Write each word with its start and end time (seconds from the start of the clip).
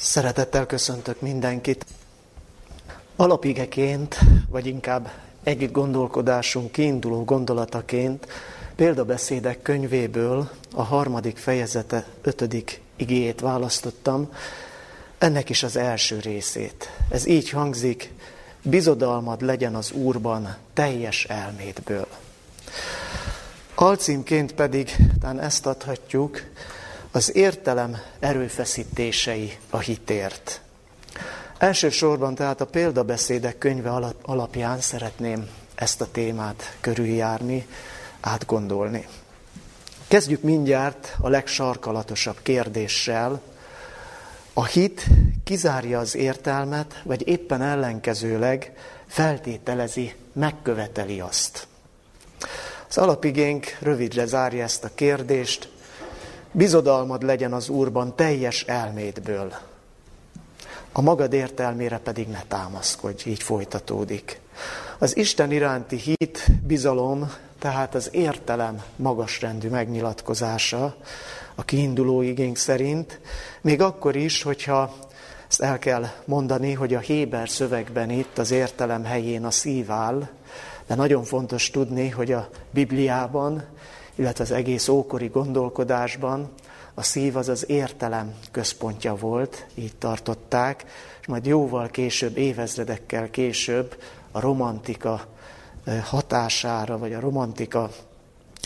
Szeretettel 0.00 0.66
köszöntök 0.66 1.20
mindenkit. 1.20 1.86
Alapigeként, 3.16 4.18
vagy 4.48 4.66
inkább 4.66 5.10
együtt 5.42 5.72
gondolkodásunk 5.72 6.72
kiinduló 6.72 7.24
gondolataként 7.24 8.26
példabeszédek 8.76 9.62
könyvéből 9.62 10.50
a 10.74 10.82
harmadik 10.82 11.36
fejezete 11.36 12.06
ötödik 12.22 12.80
igéjét 12.96 13.40
választottam, 13.40 14.32
ennek 15.18 15.50
is 15.50 15.62
az 15.62 15.76
első 15.76 16.20
részét. 16.20 16.90
Ez 17.08 17.26
így 17.26 17.50
hangzik, 17.50 18.12
bizodalmad 18.62 19.42
legyen 19.42 19.74
az 19.74 19.92
Úrban 19.92 20.56
teljes 20.72 21.24
elmédből. 21.24 22.06
Alcímként 23.74 24.54
pedig, 24.54 24.96
talán 25.20 25.40
ezt 25.40 25.66
adhatjuk, 25.66 26.42
az 27.10 27.36
értelem 27.36 27.96
erőfeszítései 28.18 29.58
a 29.70 29.78
hitért. 29.78 30.60
Elsősorban 31.58 32.34
tehát 32.34 32.60
a 32.60 32.66
példabeszédek 32.66 33.58
könyve 33.58 33.90
alapján 34.22 34.80
szeretném 34.80 35.48
ezt 35.74 36.00
a 36.00 36.10
témát 36.10 36.76
körüljárni, 36.80 37.66
átgondolni. 38.20 39.06
Kezdjük 40.08 40.42
mindjárt 40.42 41.16
a 41.20 41.28
legsarkalatosabb 41.28 42.36
kérdéssel. 42.42 43.40
A 44.52 44.64
hit 44.64 45.06
kizárja 45.44 45.98
az 45.98 46.14
értelmet, 46.14 47.00
vagy 47.04 47.28
éppen 47.28 47.62
ellenkezőleg 47.62 48.72
feltételezi, 49.06 50.14
megköveteli 50.32 51.20
azt. 51.20 51.66
Az 52.88 52.98
alapigénk 52.98 53.76
rövidre 53.80 54.26
zárja 54.26 54.62
ezt 54.62 54.84
a 54.84 54.90
kérdést, 54.94 55.68
Bizodalmad 56.52 57.22
legyen 57.22 57.52
az 57.52 57.68
Úrban 57.68 58.16
teljes 58.16 58.62
elmédből. 58.62 59.52
A 60.92 61.00
magad 61.00 61.32
értelmére 61.32 61.98
pedig 61.98 62.28
ne 62.28 62.42
támaszkodj, 62.48 63.28
így 63.28 63.42
folytatódik. 63.42 64.40
Az 64.98 65.16
Isten 65.16 65.52
iránti 65.52 65.96
hit, 65.96 66.46
bizalom, 66.66 67.32
tehát 67.58 67.94
az 67.94 68.08
értelem 68.12 68.82
magasrendű 68.96 69.68
megnyilatkozása 69.68 70.96
a 71.54 71.64
kiinduló 71.64 72.22
igény 72.22 72.54
szerint, 72.54 73.20
még 73.60 73.80
akkor 73.80 74.16
is, 74.16 74.42
hogyha 74.42 74.94
ezt 75.48 75.60
el 75.60 75.78
kell 75.78 76.06
mondani, 76.24 76.72
hogy 76.72 76.94
a 76.94 76.98
Héber 76.98 77.48
szövegben 77.48 78.10
itt 78.10 78.38
az 78.38 78.50
értelem 78.50 79.04
helyén 79.04 79.44
a 79.44 79.50
szív 79.50 79.90
áll, 79.90 80.28
de 80.86 80.94
nagyon 80.94 81.24
fontos 81.24 81.70
tudni, 81.70 82.08
hogy 82.08 82.32
a 82.32 82.48
Bibliában 82.70 83.64
illetve 84.20 84.44
az 84.44 84.50
egész 84.50 84.88
ókori 84.88 85.26
gondolkodásban 85.26 86.50
a 86.94 87.02
szív 87.02 87.36
az 87.36 87.48
az 87.48 87.64
értelem 87.68 88.34
központja 88.50 89.14
volt, 89.14 89.66
így 89.74 89.96
tartották, 89.96 90.84
és 91.20 91.26
majd 91.26 91.46
jóval 91.46 91.88
később, 91.88 92.36
évezredekkel 92.36 93.30
később 93.30 94.02
a 94.32 94.40
romantika 94.40 95.26
hatására, 96.02 96.98
vagy 96.98 97.12
a 97.12 97.20
romantika 97.20 97.90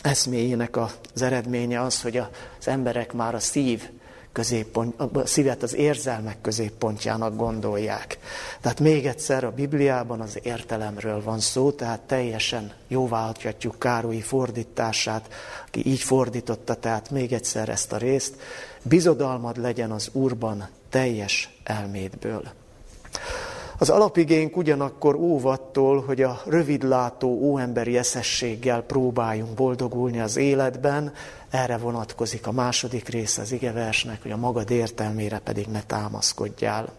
eszméjének 0.03 0.77
az 0.77 1.23
eredménye 1.23 1.81
az, 1.81 2.03
hogy 2.03 2.17
az 2.17 2.69
emberek 2.69 3.13
már 3.13 3.35
a 3.35 3.41
szív 3.41 3.91
középpont, 4.35 5.01
a 5.01 5.27
szívet 5.27 5.63
az 5.63 5.75
érzelmek 5.75 6.41
középpontjának 6.41 7.37
gondolják. 7.37 8.19
Tehát 8.61 8.81
még 8.81 9.07
egyszer 9.07 9.45
a 9.45 9.51
Bibliában 9.51 10.21
az 10.21 10.39
értelemről 10.43 11.23
van 11.23 11.41
szó, 11.41 11.71
tehát 11.71 12.01
teljesen 12.01 12.73
jóváhagyhatjuk 12.89 13.79
Károlyi 13.79 14.21
fordítását, 14.21 15.29
aki 15.67 15.87
így 15.87 16.01
fordította, 16.01 16.75
tehát 16.75 17.11
még 17.11 17.33
egyszer 17.33 17.69
ezt 17.69 17.93
a 17.93 17.97
részt, 17.97 18.35
bizodalmad 18.83 19.57
legyen 19.57 19.91
az 19.91 20.09
Úrban 20.13 20.69
teljes 20.91 21.59
elmédből. 21.65 22.43
Az 23.79 23.91
alapigénk 23.91 24.57
ugyanakkor 24.57 25.15
óvattól, 25.15 26.03
hogy 26.03 26.23
a 26.23 26.43
rövidlátó 26.47 27.29
óemberi 27.29 27.97
eszességgel 27.97 28.83
próbáljunk 28.83 29.55
boldogulni 29.55 30.21
az 30.21 30.37
életben, 30.37 31.13
erre 31.55 31.77
vonatkozik 31.77 32.47
a 32.47 32.53
második 32.53 33.09
része 33.09 33.41
az 33.41 33.53
igeversnek, 33.53 34.23
hogy 34.23 34.31
a 34.31 34.37
magad 34.37 34.71
értelmére 34.71 35.39
pedig 35.39 35.67
ne 35.67 35.83
támaszkodjál. 35.83 36.93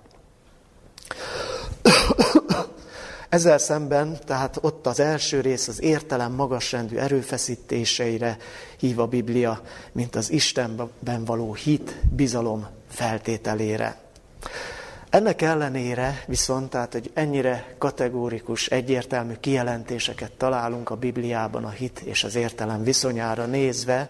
Ezzel 3.30 3.58
szemben, 3.58 4.18
tehát 4.26 4.58
ott 4.62 4.88
az 4.88 5.00
első 5.00 5.42
rész 5.42 5.68
az 5.68 5.82
értelem 5.82 6.32
magasrendű 6.32 6.96
erőfeszítéseire 6.96 8.38
hív 8.78 9.00
a 9.00 9.08
Biblia, 9.08 9.62
mint 9.92 10.16
az 10.16 10.32
Istenben 10.32 11.26
való 11.26 11.54
hit, 11.54 11.96
bizalom 12.12 12.68
feltételére. 12.90 13.98
Ennek 15.10 15.42
ellenére 15.42 16.24
viszont, 16.28 16.70
tehát, 16.70 16.94
hogy 16.94 17.12
ennyire 17.14 17.76
kategórikus, 17.78 18.68
egyértelmű 18.68 19.34
kijelentéseket 19.40 20.32
találunk 20.32 20.90
a 20.90 20.96
Bibliában 20.96 21.64
a 21.64 21.70
hit 21.70 22.00
és 22.00 22.24
az 22.24 22.36
értelem 22.36 22.84
viszonyára 22.84 23.46
nézve, 23.46 24.10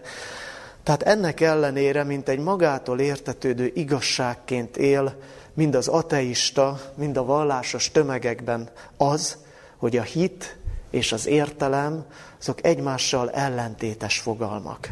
tehát 0.82 1.02
ennek 1.02 1.40
ellenére, 1.40 2.04
mint 2.04 2.28
egy 2.28 2.38
magától 2.38 3.00
értetődő 3.00 3.70
igazságként 3.74 4.76
él 4.76 5.16
mind 5.54 5.74
az 5.74 5.88
ateista, 5.88 6.80
mind 6.94 7.16
a 7.16 7.24
vallásos 7.24 7.90
tömegekben 7.90 8.68
az, 8.96 9.36
hogy 9.76 9.96
a 9.96 10.02
hit 10.02 10.56
és 10.90 11.12
az 11.12 11.26
értelem 11.26 12.04
azok 12.40 12.64
egymással 12.64 13.30
ellentétes 13.30 14.18
fogalmak. 14.18 14.88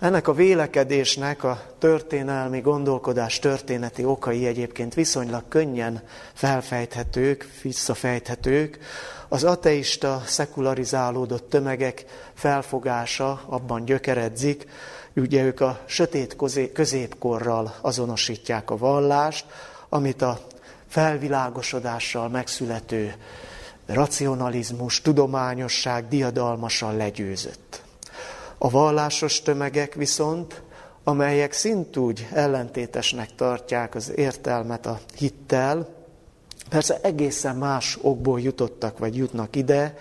Ennek 0.00 0.28
a 0.28 0.32
vélekedésnek 0.32 1.44
a 1.44 1.62
történelmi 1.78 2.60
gondolkodás 2.60 3.38
történeti 3.38 4.04
okai 4.04 4.46
egyébként 4.46 4.94
viszonylag 4.94 5.42
könnyen 5.48 6.02
felfejthetők, 6.32 7.50
visszafejthetők. 7.62 8.78
Az 9.28 9.44
ateista, 9.44 10.22
szekularizálódott 10.26 11.50
tömegek 11.50 12.04
felfogása 12.34 13.42
abban 13.46 13.84
gyökeredzik, 13.84 14.66
ugye 15.16 15.42
ők 15.42 15.60
a 15.60 15.80
sötét 15.86 16.36
középkorral 16.72 17.74
azonosítják 17.80 18.70
a 18.70 18.76
vallást, 18.76 19.44
amit 19.88 20.22
a 20.22 20.40
felvilágosodással 20.88 22.28
megszülető 22.28 23.14
racionalizmus, 23.86 25.00
tudományosság 25.00 26.08
diadalmasan 26.08 26.96
legyőzött. 26.96 27.88
A 28.62 28.70
vallásos 28.70 29.42
tömegek 29.42 29.94
viszont, 29.94 30.62
amelyek 31.04 31.52
szintúgy 31.52 32.28
ellentétesnek 32.32 33.34
tartják 33.34 33.94
az 33.94 34.12
értelmet 34.16 34.86
a 34.86 35.00
hittel, 35.16 35.88
persze 36.68 36.98
egészen 37.02 37.56
más 37.56 37.98
okból 38.02 38.40
jutottak 38.40 38.98
vagy 38.98 39.16
jutnak 39.16 39.56
ide, 39.56 39.96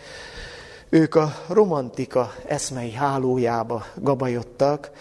ők 0.89 1.15
a 1.15 1.35
romantika 1.47 2.33
eszmei 2.47 2.91
hálójába 2.91 3.85
gabajodtak, 3.95 4.91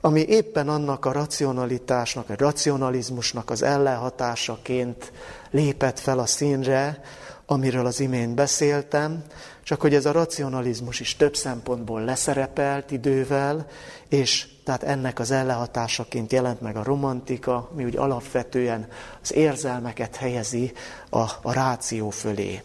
ami 0.00 0.20
éppen 0.20 0.68
annak 0.68 1.04
a 1.04 1.12
racionalitásnak, 1.12 2.30
a 2.30 2.34
racionalizmusnak 2.38 3.50
az 3.50 3.62
ellenhatásaként 3.62 5.12
lépett 5.50 5.98
fel 5.98 6.18
a 6.18 6.26
színre, 6.26 7.02
amiről 7.46 7.86
az 7.86 8.00
imént 8.00 8.34
beszéltem, 8.34 9.24
csak 9.62 9.80
hogy 9.80 9.94
ez 9.94 10.06
a 10.06 10.12
racionalizmus 10.12 11.00
is 11.00 11.16
több 11.16 11.36
szempontból 11.36 12.04
leszerepelt 12.04 12.90
idővel, 12.90 13.66
és 14.08 14.46
tehát 14.64 14.82
ennek 14.82 15.18
az 15.18 15.30
ellenhatásaként 15.30 16.32
jelent 16.32 16.60
meg 16.60 16.76
a 16.76 16.82
romantika, 16.82 17.70
mi 17.74 17.84
úgy 17.84 17.96
alapvetően 17.96 18.88
az 19.22 19.34
érzelmeket 19.34 20.16
helyezi 20.16 20.72
a, 21.10 21.18
a 21.42 21.52
ráció 21.52 22.10
fölé. 22.10 22.62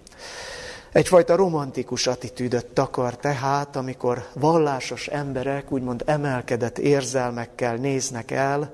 Egyfajta 0.92 1.36
romantikus 1.36 2.08
attitűdöt 2.08 2.66
takar 2.66 3.18
tehát, 3.18 3.76
amikor 3.76 4.28
vallásos 4.34 5.08
emberek 5.08 5.72
úgymond 5.72 6.04
emelkedett 6.06 6.78
érzelmekkel 6.78 7.76
néznek 7.76 8.32
el, 8.32 8.74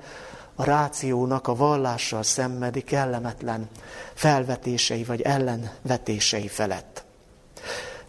a 0.55 0.63
rációnak 0.63 1.47
a 1.47 1.55
vallással 1.55 2.23
szemmedi 2.23 2.81
kellemetlen 2.81 3.69
felvetései 4.13 5.03
vagy 5.03 5.21
ellenvetései 5.21 6.47
felett. 6.47 7.03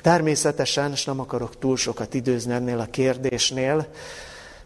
Természetesen, 0.03 0.93
és 0.93 1.05
nem 1.05 1.21
akarok 1.21 1.59
túl 1.59 1.77
sokat 1.77 2.15
időzni 2.15 2.53
ennél 2.53 2.79
a 2.79 2.87
kérdésnél, 2.91 3.87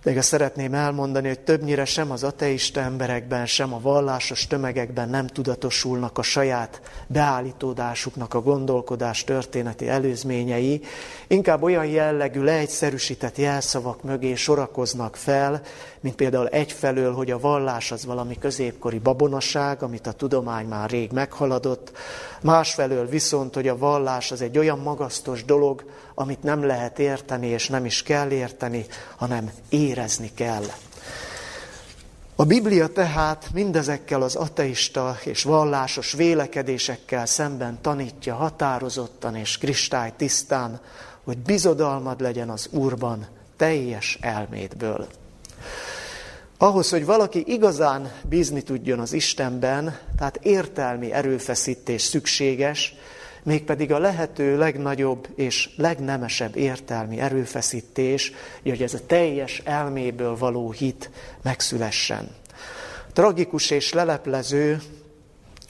de 0.02 0.18
azt 0.18 0.28
szeretném 0.28 0.74
elmondani, 0.74 1.28
hogy 1.28 1.40
többnyire 1.40 1.84
sem 1.84 2.10
az 2.10 2.22
ateista 2.22 2.80
emberekben, 2.80 3.46
sem 3.46 3.74
a 3.74 3.80
vallásos 3.80 4.46
tömegekben 4.46 5.08
nem 5.08 5.26
tudatosulnak 5.26 6.18
a 6.18 6.22
saját 6.22 6.80
beállítódásuknak 7.06 8.34
a 8.34 8.40
gondolkodás 8.40 9.24
történeti 9.24 9.88
előzményei, 9.88 10.80
inkább 11.26 11.62
olyan 11.62 11.86
jellegű 11.86 12.42
leegyszerűsített 12.42 13.36
jelszavak 13.36 14.02
mögé 14.02 14.34
sorakoznak 14.34 15.16
fel, 15.16 15.60
mint 16.00 16.14
például 16.14 16.48
egyfelől, 16.48 17.14
hogy 17.14 17.30
a 17.30 17.38
vallás 17.38 17.92
az 17.92 18.04
valami 18.04 18.38
középkori 18.38 18.98
babonaság, 18.98 19.82
amit 19.82 20.06
a 20.06 20.12
tudomány 20.12 20.66
már 20.66 20.90
rég 20.90 21.10
meghaladott, 21.10 21.92
másfelől 22.42 23.08
viszont, 23.08 23.54
hogy 23.54 23.68
a 23.68 23.78
vallás 23.78 24.32
az 24.32 24.42
egy 24.42 24.58
olyan 24.58 24.78
magasztos 24.78 25.44
dolog, 25.44 25.84
amit 26.20 26.42
nem 26.42 26.64
lehet 26.64 26.98
érteni, 26.98 27.46
és 27.46 27.68
nem 27.68 27.84
is 27.84 28.02
kell 28.02 28.30
érteni, 28.30 28.86
hanem 29.16 29.50
érezni 29.68 30.30
kell. 30.34 30.64
A 32.36 32.44
Biblia 32.44 32.86
tehát 32.86 33.48
mindezekkel 33.52 34.22
az 34.22 34.34
ateista 34.34 35.18
és 35.24 35.42
vallásos 35.42 36.12
vélekedésekkel 36.12 37.26
szemben 37.26 37.78
tanítja 37.80 38.34
határozottan 38.34 39.36
és 39.36 39.58
kristály 39.58 40.12
tisztán, 40.16 40.80
hogy 41.24 41.38
bizodalmad 41.38 42.20
legyen 42.20 42.50
az 42.50 42.68
Úrban 42.70 43.26
teljes 43.56 44.18
elmédből. 44.20 45.06
Ahhoz, 46.56 46.90
hogy 46.90 47.04
valaki 47.04 47.44
igazán 47.46 48.12
bízni 48.28 48.62
tudjon 48.62 48.98
az 48.98 49.12
Istenben, 49.12 49.98
tehát 50.16 50.38
értelmi 50.42 51.12
erőfeszítés 51.12 52.02
szükséges, 52.02 52.94
mégpedig 53.48 53.92
a 53.92 53.98
lehető 53.98 54.58
legnagyobb 54.58 55.28
és 55.34 55.70
legnemesebb 55.76 56.56
értelmi 56.56 57.20
erőfeszítés, 57.20 58.32
hogy 58.62 58.82
ez 58.82 58.94
a 58.94 59.06
teljes 59.06 59.62
elméből 59.64 60.36
való 60.36 60.70
hit 60.70 61.10
megszülessen. 61.42 62.28
Tragikus 63.12 63.70
és 63.70 63.92
leleplező, 63.92 64.80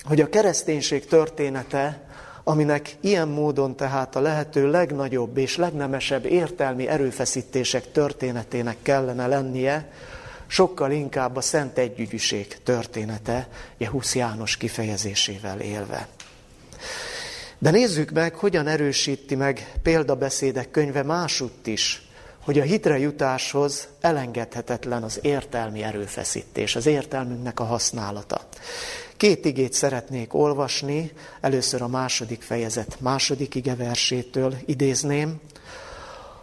hogy 0.02 0.20
a 0.20 0.28
kereszténység 0.28 1.06
története, 1.06 2.06
aminek 2.44 2.96
ilyen 3.00 3.28
módon 3.28 3.76
tehát 3.76 4.16
a 4.16 4.20
lehető 4.20 4.70
legnagyobb 4.70 5.36
és 5.36 5.56
legnemesebb 5.56 6.24
értelmi 6.24 6.88
erőfeszítések 6.88 7.92
történetének 7.92 8.76
kellene 8.82 9.26
lennie, 9.26 9.90
sokkal 10.46 10.90
inkább 10.90 11.36
a 11.36 11.40
Szent 11.40 11.78
Együgyűség 11.78 12.62
története, 12.62 13.48
Jehusz 13.76 14.14
János 14.14 14.56
kifejezésével 14.56 15.60
élve. 15.60 16.08
De 17.58 17.70
nézzük 17.70 18.10
meg, 18.10 18.34
hogyan 18.34 18.66
erősíti 18.66 19.34
meg 19.34 19.72
példabeszédek 19.82 20.70
könyve 20.70 21.02
másutt 21.02 21.66
is, 21.66 22.08
hogy 22.44 22.58
a 22.58 22.62
hitre 22.62 22.99
jutáshoz 22.99 23.88
elengedhetetlen 24.00 25.02
az 25.02 25.19
értelmi 25.22 25.82
erőfeszítés, 25.82 26.76
az 26.76 26.87
értelmünknek 26.87 27.60
a 27.60 27.64
használata. 27.64 28.40
Két 29.16 29.44
igét 29.44 29.72
szeretnék 29.72 30.34
olvasni, 30.34 31.12
először 31.40 31.82
a 31.82 31.88
második 31.88 32.43
fejezet 32.43 32.96
második 33.00 33.55
ige 33.55 33.75
versétől 33.75 34.55
idézném. 34.66 35.40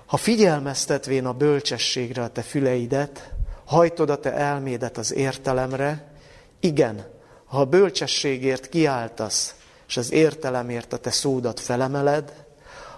Ha 0.05 0.17
figyelmeztetvén 0.17 1.25
a 1.25 1.33
bölcsességre 1.33 2.21
a 2.21 2.27
te 2.27 2.41
füleidet, 2.41 3.31
hajtod 3.65 4.09
a 4.09 4.19
te 4.19 4.33
elmédet 4.33 4.97
az 4.97 5.13
értelemre, 5.13 6.11
igen, 6.59 7.05
ha 7.45 7.59
a 7.59 7.65
bölcsességért 7.65 8.69
kiáltasz, 8.69 9.55
és 9.87 9.97
az 9.97 10.11
értelemért 10.11 10.93
a 10.93 10.97
te 10.97 11.11
szódat 11.11 11.59
felemeled, 11.59 12.45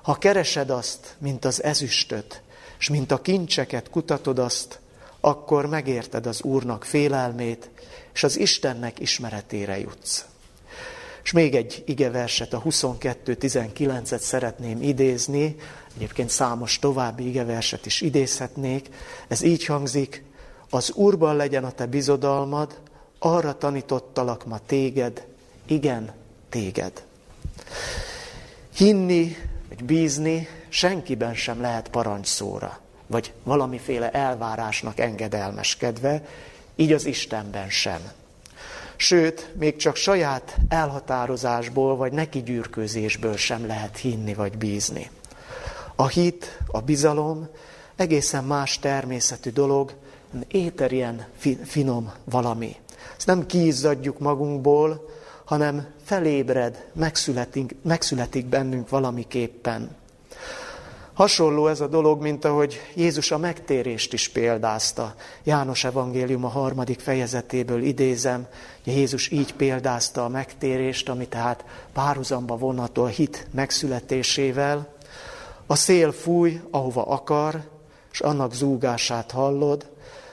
ha 0.01 0.15
keresed 0.15 0.69
azt, 0.69 1.15
mint 1.17 1.45
az 1.45 1.63
ezüstöt, 1.63 2.41
és 2.79 2.89
mint 2.89 3.11
a 3.11 3.21
kincseket 3.21 3.89
kutatod 3.89 4.39
azt, 4.39 4.79
akkor 5.19 5.65
megérted 5.65 6.25
az 6.25 6.41
Úrnak 6.41 6.83
félelmét, 6.83 7.69
és 8.13 8.23
az 8.23 8.39
Istennek 8.39 8.99
ismeretére 8.99 9.79
jutsz. 9.79 10.25
És 11.23 11.31
még 11.31 11.55
egy 11.55 11.83
igeverset, 11.85 12.53
a 12.53 12.61
22.19-et 12.61 14.19
szeretném 14.19 14.81
idézni, 14.81 15.55
egyébként 15.95 16.29
számos 16.29 16.79
további 16.79 17.27
igeverset 17.27 17.85
is 17.85 18.01
idézhetnék. 18.01 18.89
Ez 19.27 19.41
így 19.41 19.65
hangzik, 19.65 20.23
az 20.69 20.91
Úrban 20.91 21.35
legyen 21.35 21.63
a 21.63 21.71
te 21.71 21.85
bizodalmad, 21.85 22.79
arra 23.19 23.57
tanítottalak 23.57 24.45
ma 24.45 24.59
téged, 24.65 25.25
igen, 25.65 26.13
téged. 26.57 27.03
Hinni, 28.75 29.35
vagy 29.69 29.83
bízni 29.83 30.47
senkiben 30.69 31.35
sem 31.35 31.61
lehet 31.61 31.89
parancsszóra, 31.89 32.79
vagy 33.07 33.33
valamiféle 33.43 34.11
elvárásnak 34.11 34.99
engedelmeskedve, 34.99 36.25
így 36.75 36.91
az 36.91 37.05
Istenben 37.05 37.69
sem. 37.69 37.99
Sőt, 38.95 39.53
még 39.57 39.75
csak 39.75 39.95
saját 39.95 40.57
elhatározásból 40.69 41.95
vagy 41.95 42.11
nekigyűrkőzésből 42.11 43.35
sem 43.35 43.67
lehet 43.67 43.97
hinni 43.97 44.33
vagy 44.33 44.57
bízni. 44.57 45.09
A 45.95 46.07
hit, 46.07 46.59
a 46.67 46.81
bizalom 46.81 47.47
egészen 47.95 48.43
más 48.43 48.79
természetű 48.79 49.49
dolog, 49.49 49.93
éterien 50.47 51.27
finom 51.63 52.13
valami. 52.23 52.75
Ezt 53.17 53.27
nem 53.27 53.45
kiizzadjuk 53.45 54.19
magunkból, 54.19 55.15
hanem 55.47 55.87
felébred, 56.03 56.85
megszületik, 56.93 57.75
megszületik 57.81 58.45
bennünk 58.45 58.89
valamiképpen. 58.89 59.95
Hasonló 61.13 61.67
ez 61.67 61.81
a 61.81 61.87
dolog, 61.87 62.21
mint 62.21 62.45
ahogy 62.45 62.79
Jézus 62.95 63.31
a 63.31 63.37
megtérést 63.37 64.13
is 64.13 64.29
példázta. 64.29 65.15
János 65.43 65.83
evangélium 65.83 66.45
a 66.45 66.47
harmadik 66.47 66.99
fejezetéből 66.99 67.81
idézem, 67.81 68.47
hogy 68.83 68.93
Jézus 68.93 69.31
így 69.31 69.53
példázta 69.53 70.23
a 70.25 70.29
megtérést, 70.29 71.09
ami 71.09 71.27
tehát 71.27 71.65
párhuzamba 71.93 72.57
vonható 72.57 73.03
a 73.03 73.07
hit 73.07 73.47
megszületésével. 73.51 74.93
A 75.67 75.75
szél 75.75 76.11
fúj, 76.11 76.61
ahova 76.71 77.05
akar, 77.05 77.69
és 78.11 78.19
annak 78.19 78.53
zúgását 78.53 79.31
hallod, 79.31 79.89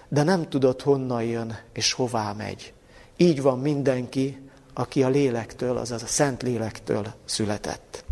de 0.08 0.22
nem 0.22 0.49
tudod, 0.49 0.82
honnan 0.82 1.22
jön 1.22 1.58
és 1.72 1.93
hová 1.93 2.32
megy. 2.32 2.72
Így 3.17 3.43
van 3.43 3.58
mindenki, 3.58 4.44
aki 4.74 5.02
a 5.02 5.08
lélektől, 5.08 5.76
azaz 5.76 6.02
a 6.02 6.06
szent 6.06 6.42
lélektől 6.42 7.06
született. 7.24 8.04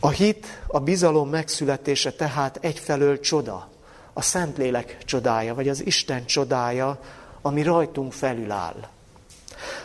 A 0.00 0.08
hit, 0.08 0.46
a 0.66 0.80
bizalom 0.80 1.28
megszületése 1.28 2.12
tehát 2.12 2.58
egyfelől 2.60 3.20
csoda, 3.20 3.68
a 4.12 4.22
Szentlélek 4.22 4.98
csodája, 5.04 5.54
vagy 5.54 5.68
az 5.68 5.86
Isten 5.86 6.24
csodája, 6.26 7.00
ami 7.42 7.62
rajtunk 7.62 8.12
felül 8.12 8.50
áll. 8.50 8.88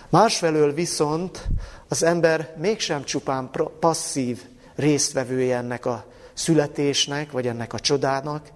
Másfelől 0.09 0.73
viszont 0.73 1.47
az 1.87 2.03
ember 2.03 2.55
mégsem 2.57 3.03
csupán 3.03 3.49
passzív 3.79 4.41
résztvevője 4.75 5.57
ennek 5.57 5.85
a 5.85 6.05
születésnek, 6.33 7.31
vagy 7.31 7.47
ennek 7.47 7.73
a 7.73 7.79
csodának, 7.79 8.47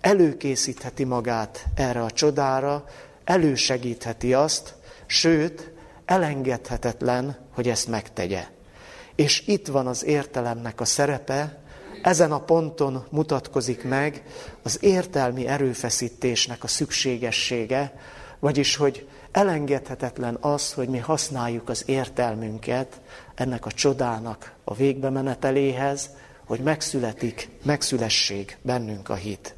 előkészítheti 0.00 1.04
magát 1.04 1.64
erre 1.74 2.02
a 2.02 2.10
csodára, 2.10 2.84
elősegítheti 3.24 4.34
azt, 4.34 4.74
sőt, 5.06 5.70
elengedhetetlen, 6.12 7.36
hogy 7.54 7.68
ezt 7.68 7.88
megtegye. 7.88 8.44
És 9.14 9.46
itt 9.46 9.66
van 9.66 9.86
az 9.86 10.04
értelemnek 10.04 10.80
a 10.80 10.84
szerepe, 10.84 11.58
ezen 12.02 12.32
a 12.32 12.40
ponton 12.40 13.04
mutatkozik 13.10 13.84
meg 13.84 14.22
az 14.62 14.78
értelmi 14.80 15.46
erőfeszítésnek 15.46 16.64
a 16.64 16.66
szükségessége, 16.66 17.94
vagyis 18.38 18.76
hogy 18.76 19.08
elengedhetetlen 19.30 20.36
az, 20.40 20.72
hogy 20.72 20.88
mi 20.88 20.98
használjuk 20.98 21.68
az 21.68 21.82
értelmünket 21.86 23.00
ennek 23.34 23.66
a 23.66 23.70
csodának 23.70 24.52
a 24.64 24.74
végbemeneteléhez, 24.74 26.10
hogy 26.44 26.60
megszületik, 26.60 27.48
megszülessék 27.62 28.58
bennünk 28.62 29.08
a 29.08 29.14
hit. 29.14 29.54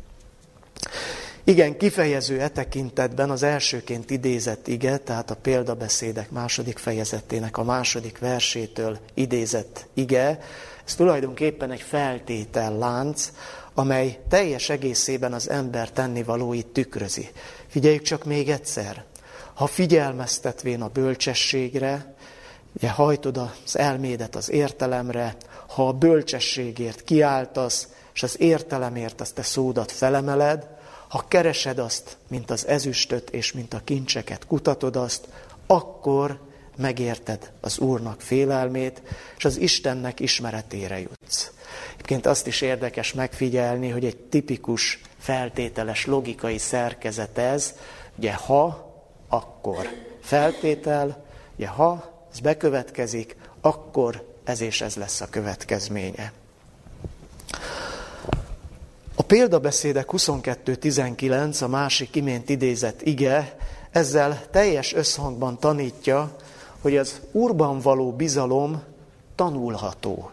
Igen, 1.47 1.77
kifejező 1.77 2.41
e 2.41 2.49
tekintetben 2.49 3.31
az 3.31 3.43
elsőként 3.43 4.11
idézett 4.11 4.69
ige, 4.69 4.97
tehát 4.97 5.31
a 5.31 5.37
példabeszédek 5.37 6.31
második 6.31 6.79
fejezetének 6.79 7.57
a 7.57 7.65
második 7.65 8.19
versétől 8.19 8.99
idézett 9.15 9.87
ige, 9.95 10.39
ez 10.87 10.95
tulajdonképpen 10.95 11.71
egy 11.71 11.81
feltétellánc, 11.81 13.33
amely 13.75 14.19
teljes 14.29 14.69
egészében 14.69 15.33
az 15.33 15.51
ember 15.51 15.91
tennivalóit 15.91 16.67
tükrözi. 16.67 17.29
Figyeljük 17.67 18.03
csak 18.03 18.25
még 18.25 18.51
egyszer. 18.51 19.05
Ha 19.55 19.67
figyelmeztetvén 19.67 20.83
a 20.83 20.89
bölcsességre, 20.89 22.15
ugye 22.73 22.91
hajtod 22.91 23.37
az 23.37 23.79
elmédet 23.79 24.37
az 24.37 24.51
értelemre, 24.51 25.37
ha 25.69 25.89
a 25.89 25.93
bölcsességért 25.93 27.05
kiáltasz, 27.05 27.89
és 28.15 28.23
az 28.23 28.41
értelemért 28.41 29.21
azt 29.21 29.35
te 29.35 29.43
szódat 29.43 29.93
felemeled, 29.93 30.67
ha 31.09 31.25
keresed 31.29 31.79
azt, 31.79 32.17
mint 32.29 32.51
az 32.51 32.67
ezüstöt 32.67 33.31
és 33.31 33.53
mint 33.53 33.75
a 33.75 33.81
kincseket, 33.85 34.47
kutatod 34.47 34.97
azt, 34.97 35.29
akkor 35.67 36.41
megérted 36.77 37.53
az 37.61 37.79
Úrnak 37.79 38.21
félelmét, 38.21 39.03
és 39.37 39.45
az 39.45 39.57
Istennek 39.57 40.21
ismeretére 40.21 41.01
jutsz. 41.01 41.51
Egyébként 41.93 42.27
azt 42.27 42.47
is 42.47 42.61
érdekes 42.61 43.13
megfigyelni, 43.13 43.89
hogy 43.89 44.05
egy 44.05 44.17
tipikus 44.17 45.01
feltételes 45.19 46.07
logikai 46.07 46.59
szerkezet 46.59 47.39
ez, 47.39 47.75
ugye 48.17 48.35
ha, 48.35 48.93
akkor 49.29 49.89
feltétel, 50.21 51.25
ugye 51.57 51.69
ha, 51.69 52.25
ez 52.33 52.41
bekövetkezik, 52.41 53.37
akkor 53.61 54.39
ez 54.45 54.61
és 54.61 54.81
ez 54.81 54.97
lesz 54.97 55.21
a 55.21 55.29
következménye. 55.31 56.33
A 59.17 59.23
példabeszédek 59.23 60.09
22.19, 60.13 61.63
a 61.63 61.69
másik 61.69 62.17
imént 62.17 62.49
idézett 62.49 63.03
ige, 63.03 63.57
ezzel 63.91 64.47
teljes 64.51 64.95
összhangban 64.95 65.59
tanítja, 65.59 66.37
hogy 66.81 66.97
az 66.97 67.21
úrban 67.33 67.81
való 67.81 68.13
bizalom 68.13 68.83
tanulható. 69.35 70.31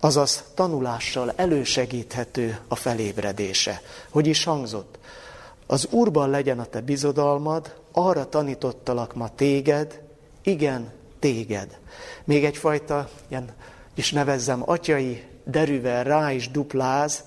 Azaz 0.00 0.44
tanulással 0.54 1.32
elősegíthető 1.36 2.58
a 2.68 2.74
felébredése. 2.74 3.80
Hogy 4.10 4.26
is 4.26 4.44
hangzott? 4.44 4.98
Az 5.66 5.88
Úrban 5.90 6.30
legyen 6.30 6.58
a 6.58 6.64
te 6.64 6.80
bizodalmad, 6.80 7.74
arra 7.92 8.28
tanítottalak 8.28 9.14
ma 9.14 9.28
téged, 9.34 10.00
igen, 10.42 10.92
téged. 11.18 11.78
Még 12.24 12.44
egyfajta, 12.44 13.08
ilyen 13.28 13.54
is 13.94 14.12
nevezzem, 14.12 14.62
atyai 14.66 15.24
derűvel 15.44 16.04
rá 16.04 16.32
is 16.32 16.50
dupláz, 16.50 17.24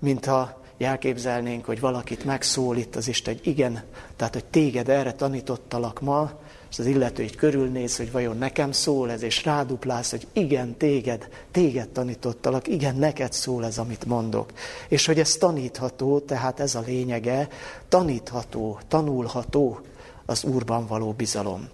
mintha 0.00 0.60
elképzelnénk, 0.78 1.64
hogy 1.64 1.80
valakit 1.80 2.24
megszólít 2.24 2.96
az 2.96 3.08
Isten, 3.08 3.34
hogy 3.34 3.46
igen, 3.46 3.82
tehát, 4.16 4.34
hogy 4.34 4.44
téged 4.44 4.88
erre 4.88 5.12
tanítottalak 5.12 6.00
ma, 6.00 6.30
és 6.70 6.78
az 6.78 6.86
illető 6.86 7.22
így 7.22 7.36
körülnéz, 7.36 7.96
hogy 7.96 8.12
vajon 8.12 8.38
nekem 8.38 8.72
szól 8.72 9.10
ez, 9.10 9.22
és 9.22 9.44
ráduplász, 9.44 10.10
hogy 10.10 10.26
igen, 10.32 10.76
téged, 10.76 11.28
téged 11.50 11.88
tanítottalak, 11.88 12.68
igen, 12.68 12.96
neked 12.96 13.32
szól 13.32 13.64
ez, 13.64 13.78
amit 13.78 14.04
mondok. 14.04 14.52
És 14.88 15.06
hogy 15.06 15.18
ez 15.18 15.32
tanítható, 15.32 16.18
tehát 16.18 16.60
ez 16.60 16.74
a 16.74 16.82
lényege, 16.86 17.48
tanítható, 17.88 18.78
tanulható 18.88 19.80
az 20.26 20.44
Úrban 20.44 20.86
való 20.86 21.12
bizalom. 21.12 21.68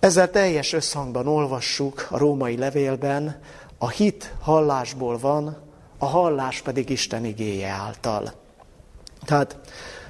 Ezzel 0.00 0.30
teljes 0.30 0.72
összhangban 0.72 1.26
olvassuk 1.26 2.06
a 2.10 2.18
római 2.18 2.56
levélben, 2.56 3.40
a 3.78 3.88
hit 3.88 4.34
hallásból 4.40 5.18
van, 5.18 5.67
a 5.98 6.06
hallás 6.06 6.60
pedig 6.60 6.90
Isten 6.90 7.24
igéje 7.24 7.68
által. 7.68 8.32
Tehát 9.24 9.58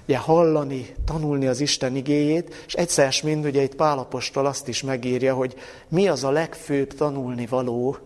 ugye 0.05 0.19
hallani, 0.19 0.95
tanulni 1.05 1.47
az 1.47 1.61
Isten 1.61 1.97
igéjét, 1.97 2.65
és 2.67 2.75
egyszer 2.75 3.15
mind 3.23 3.45
ugye 3.45 3.63
itt 3.63 3.75
Pálapostól 3.75 4.47
azt 4.47 4.69
is 4.69 4.83
megírja, 4.83 5.35
hogy 5.35 5.55
mi 5.89 6.09
az 6.09 6.25
a 6.25 6.31
legfőbb 6.31 6.95
tanulni 6.95 7.47
való, 7.47 7.97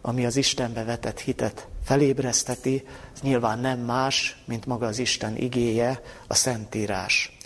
ami 0.00 0.26
az 0.26 0.36
Istenbe 0.36 0.84
vetett 0.84 1.20
hitet 1.20 1.66
felébreszteti, 1.84 2.84
ez 3.14 3.20
nyilván 3.20 3.58
nem 3.58 3.78
más, 3.78 4.42
mint 4.44 4.66
maga 4.66 4.86
az 4.86 4.98
Isten 4.98 5.36
igéje, 5.36 6.02
a 6.26 6.34
Szentírás. 6.34 7.36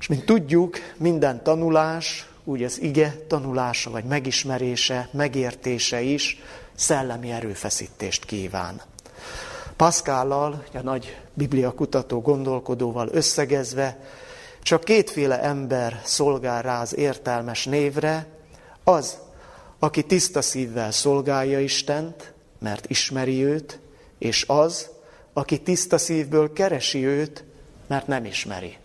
És 0.00 0.06
mint 0.06 0.24
tudjuk, 0.24 0.78
minden 0.96 1.42
tanulás, 1.42 2.28
úgy 2.44 2.62
az 2.62 2.82
ige 2.82 3.16
tanulása, 3.28 3.90
vagy 3.90 4.04
megismerése, 4.04 5.08
megértése 5.12 6.00
is 6.00 6.42
szellemi 6.74 7.30
erőfeszítést 7.30 8.24
kíván. 8.24 8.82
Pascállal, 9.76 10.64
a 10.74 10.78
nagy 10.82 11.16
bibliakutató 11.34 12.20
gondolkodóval 12.20 13.08
összegezve, 13.12 13.98
csak 14.62 14.84
kétféle 14.84 15.42
ember 15.42 16.00
szolgál 16.04 16.62
rá 16.62 16.80
az 16.80 16.96
értelmes 16.96 17.64
névre, 17.64 18.26
az, 18.84 19.18
aki 19.78 20.02
tiszta 20.02 20.42
szívvel 20.42 20.90
szolgálja 20.90 21.60
Istent, 21.60 22.32
mert 22.58 22.90
ismeri 22.90 23.44
őt, 23.44 23.78
és 24.18 24.44
az, 24.48 24.88
aki 25.32 25.60
tiszta 25.60 25.98
szívből 25.98 26.52
keresi 26.52 27.06
őt, 27.06 27.44
mert 27.86 28.06
nem 28.06 28.24
ismeri. 28.24 28.76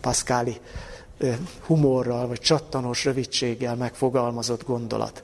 Paszkáli 0.00 0.60
humorral 1.66 2.26
vagy 2.26 2.40
csattanós 2.40 3.04
rövidséggel 3.04 3.76
megfogalmazott 3.76 4.64
gondolat. 4.64 5.22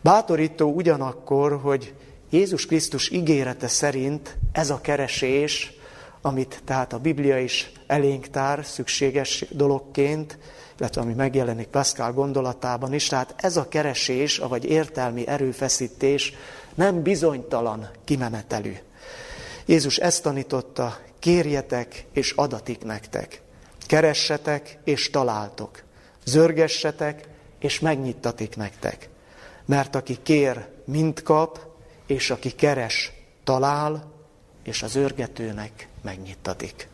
Bátorító 0.00 0.72
ugyanakkor, 0.72 1.60
hogy 1.62 1.94
Jézus 2.30 2.66
Krisztus 2.66 3.10
ígérete 3.10 3.68
szerint 3.68 4.36
ez 4.52 4.70
a 4.70 4.80
keresés, 4.80 5.72
amit 6.20 6.60
tehát 6.64 6.92
a 6.92 6.98
Biblia 6.98 7.38
is 7.38 7.72
elénk 7.86 8.26
tár 8.26 8.64
szükséges 8.64 9.44
dologként, 9.50 10.38
illetve 10.78 11.00
ami 11.00 11.12
megjelenik 11.12 11.66
Pascal 11.66 12.12
gondolatában 12.12 12.94
is, 12.94 13.06
tehát 13.06 13.34
ez 13.36 13.56
a 13.56 13.68
keresés, 13.68 14.38
vagy 14.38 14.64
értelmi 14.64 15.26
erőfeszítés 15.26 16.32
nem 16.74 17.02
bizonytalan 17.02 17.88
kimenetelű. 18.04 18.74
Jézus 19.66 19.96
ezt 19.96 20.22
tanította, 20.22 20.98
kérjetek 21.18 22.06
és 22.12 22.32
adatik 22.32 22.84
nektek. 22.84 23.42
Keressetek 23.86 24.78
és 24.84 25.10
találtok. 25.10 25.82
Zörgessetek 26.24 27.28
és 27.58 27.80
megnyittatik 27.80 28.56
nektek. 28.56 29.08
Mert 29.64 29.94
aki 29.94 30.18
kér, 30.22 30.66
mind 30.84 31.22
kap, 31.22 31.67
és 32.08 32.30
aki 32.30 32.50
keres, 32.50 33.12
talál, 33.44 34.12
és 34.62 34.82
az 34.82 34.94
örgetőnek 34.96 35.88
megnyittatik. 36.02 36.88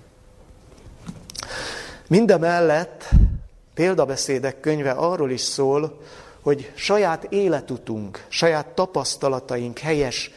Mindemellett 2.08 3.08
példabeszédek 3.74 4.60
könyve 4.60 4.90
arról 4.90 5.30
is 5.30 5.40
szól, 5.40 6.00
hogy 6.40 6.72
saját 6.74 7.24
életutunk, 7.24 8.24
saját 8.28 8.66
tapasztalataink 8.66 9.78
helyes 9.78 10.30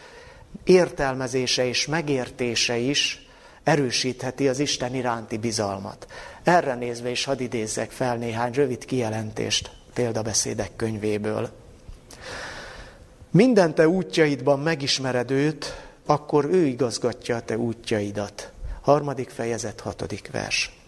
értelmezése 0.63 1.65
és 1.65 1.88
megértése 1.88 2.77
is 2.77 3.27
erősítheti 3.63 4.48
az 4.48 4.60
Isten 4.60 4.96
iránti 4.96 5.38
bizalmat. 5.38 6.07
Erre 6.43 6.75
nézve 6.75 7.10
is 7.10 7.25
hadd 7.25 7.39
idézzek 7.39 7.91
fel 7.91 8.15
néhány 8.15 8.53
rövid 8.53 8.86
kijelentést 8.86 9.72
példabeszédek 9.93 10.75
könyvéből. 10.75 11.50
Minden 13.38 13.75
te 13.75 13.88
útjaidban 13.88 14.60
megismered 14.60 15.32
őt, 15.32 15.65
akkor 16.06 16.46
ő 16.46 16.65
igazgatja 16.65 17.36
a 17.36 17.41
te 17.41 17.58
útjaidat. 17.58 18.51
Harmadik 18.82 19.29
fejezet, 19.29 19.79
hatodik 19.79 20.29
vers. 20.32 20.79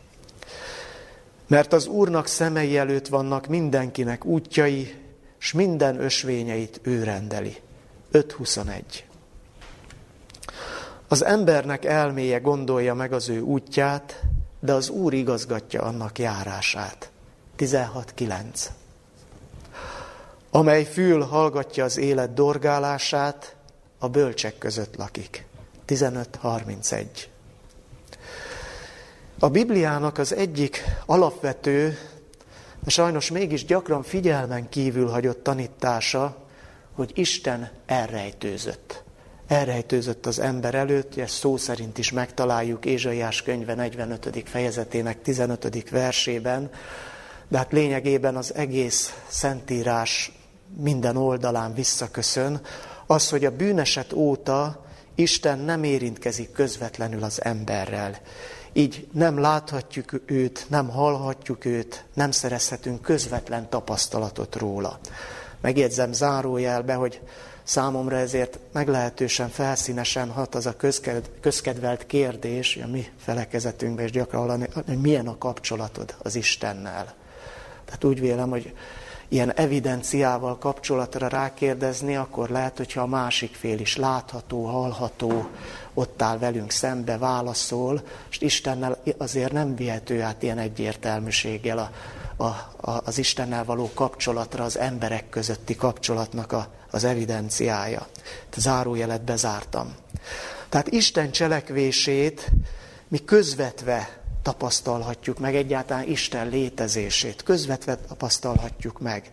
Mert 1.47 1.73
az 1.73 1.87
Úrnak 1.87 2.27
szemei 2.27 2.77
előtt 2.77 3.07
vannak 3.07 3.47
mindenkinek 3.47 4.25
útjai, 4.25 4.95
s 5.37 5.53
minden 5.53 5.99
ösvényeit 5.99 6.79
ő 6.83 7.03
rendeli. 7.03 7.55
5.21. 8.13 8.81
Az 11.07 11.23
embernek 11.23 11.85
elméje 11.85 12.39
gondolja 12.39 12.93
meg 12.93 13.13
az 13.13 13.29
ő 13.29 13.39
útját, 13.39 14.21
de 14.59 14.73
az 14.73 14.89
Úr 14.89 15.13
igazgatja 15.13 15.81
annak 15.81 16.19
járását. 16.19 17.11
16.9 17.57 18.78
amely 20.51 20.83
fül 20.83 21.21
hallgatja 21.21 21.83
az 21.83 21.97
élet 21.97 22.33
dorgálását, 22.33 23.55
a 23.99 24.07
bölcsek 24.07 24.57
között 24.57 24.95
lakik. 24.95 25.45
15.31 25.87 27.05
A 29.39 29.49
Bibliának 29.49 30.17
az 30.17 30.35
egyik 30.35 30.83
alapvető, 31.05 31.97
de 32.83 32.89
sajnos 32.89 33.31
mégis 33.31 33.65
gyakran 33.65 34.03
figyelmen 34.03 34.69
kívül 34.69 35.07
hagyott 35.07 35.43
tanítása, 35.43 36.37
hogy 36.93 37.11
Isten 37.13 37.69
elrejtőzött. 37.85 39.03
Elrejtőzött 39.47 40.25
az 40.25 40.39
ember 40.39 40.75
előtt, 40.75 41.17
ezt 41.17 41.33
szó 41.33 41.57
szerint 41.57 41.97
is 41.97 42.11
megtaláljuk 42.11 42.85
Ézsaiás 42.85 43.41
könyve 43.41 43.73
45. 43.73 44.43
fejezetének 44.45 45.21
15. 45.21 45.89
versében, 45.89 46.71
de 47.47 47.57
hát 47.57 47.71
lényegében 47.71 48.35
az 48.35 48.53
egész 48.55 49.13
szentírás 49.27 50.38
minden 50.77 51.17
oldalán 51.17 51.73
visszaköszön, 51.73 52.61
az, 53.05 53.29
hogy 53.29 53.45
a 53.45 53.55
bűneset 53.55 54.13
óta 54.13 54.85
Isten 55.15 55.59
nem 55.59 55.83
érintkezik 55.83 56.51
közvetlenül 56.51 57.23
az 57.23 57.43
emberrel. 57.43 58.17
Így 58.73 59.07
nem 59.13 59.39
láthatjuk 59.39 60.21
őt, 60.25 60.65
nem 60.69 60.89
hallhatjuk 60.89 61.65
őt, 61.65 62.05
nem 62.13 62.31
szerezhetünk 62.31 63.01
közvetlen 63.01 63.69
tapasztalatot 63.69 64.55
róla. 64.55 64.99
Megjegyzem 65.61 66.13
zárójelbe, 66.13 66.93
hogy 66.93 67.21
számomra 67.63 68.17
ezért 68.17 68.59
meglehetősen 68.71 69.49
felszínesen 69.49 70.29
hat 70.29 70.55
az 70.55 70.65
a 70.65 70.75
közkedvelt 71.41 72.05
kérdés, 72.05 72.79
a 72.83 72.87
mi 72.87 73.05
felekezetünkben 73.17 74.05
is 74.05 74.11
gyakran 74.11 74.41
hallani, 74.41 74.67
hogy 74.73 75.01
milyen 75.01 75.27
a 75.27 75.37
kapcsolatod 75.37 76.15
az 76.21 76.35
Istennel. 76.35 77.13
Tehát 77.85 78.03
úgy 78.03 78.19
vélem, 78.19 78.49
hogy 78.49 78.73
ilyen 79.29 79.53
evidenciával 79.53 80.57
kapcsolatra 80.57 81.27
rákérdezni, 81.27 82.15
akkor 82.15 82.49
lehet, 82.49 82.77
hogyha 82.77 83.01
a 83.01 83.07
másik 83.07 83.55
fél 83.55 83.79
is 83.79 83.95
látható, 83.95 84.65
hallható, 84.65 85.49
ott 85.93 86.21
áll 86.21 86.37
velünk 86.37 86.71
szembe, 86.71 87.17
válaszol, 87.17 88.01
és 88.29 88.41
Istennel 88.41 88.97
azért 89.17 89.51
nem 89.51 89.75
vihető 89.75 90.21
át 90.21 90.43
ilyen 90.43 90.57
egyértelműséggel 90.57 91.77
a, 91.77 91.91
a, 92.43 92.47
a, 92.91 93.01
az 93.05 93.17
Istennel 93.17 93.63
való 93.63 93.89
kapcsolatra, 93.93 94.63
az 94.63 94.77
emberek 94.77 95.29
közötti 95.29 95.75
kapcsolatnak 95.75 96.51
a, 96.51 96.67
az 96.91 97.03
evidenciája. 97.03 98.07
Zárójelet 98.55 99.23
bezártam. 99.23 99.95
Tehát 100.69 100.87
Isten 100.87 101.31
cselekvését 101.31 102.51
mi 103.07 103.23
közvetve 103.25 104.18
tapasztalhatjuk 104.49 105.39
meg, 105.39 105.55
egyáltalán 105.55 106.07
Isten 106.07 106.49
létezését 106.49 107.43
közvetve 107.43 107.95
tapasztalhatjuk 107.95 108.99
meg. 108.99 109.31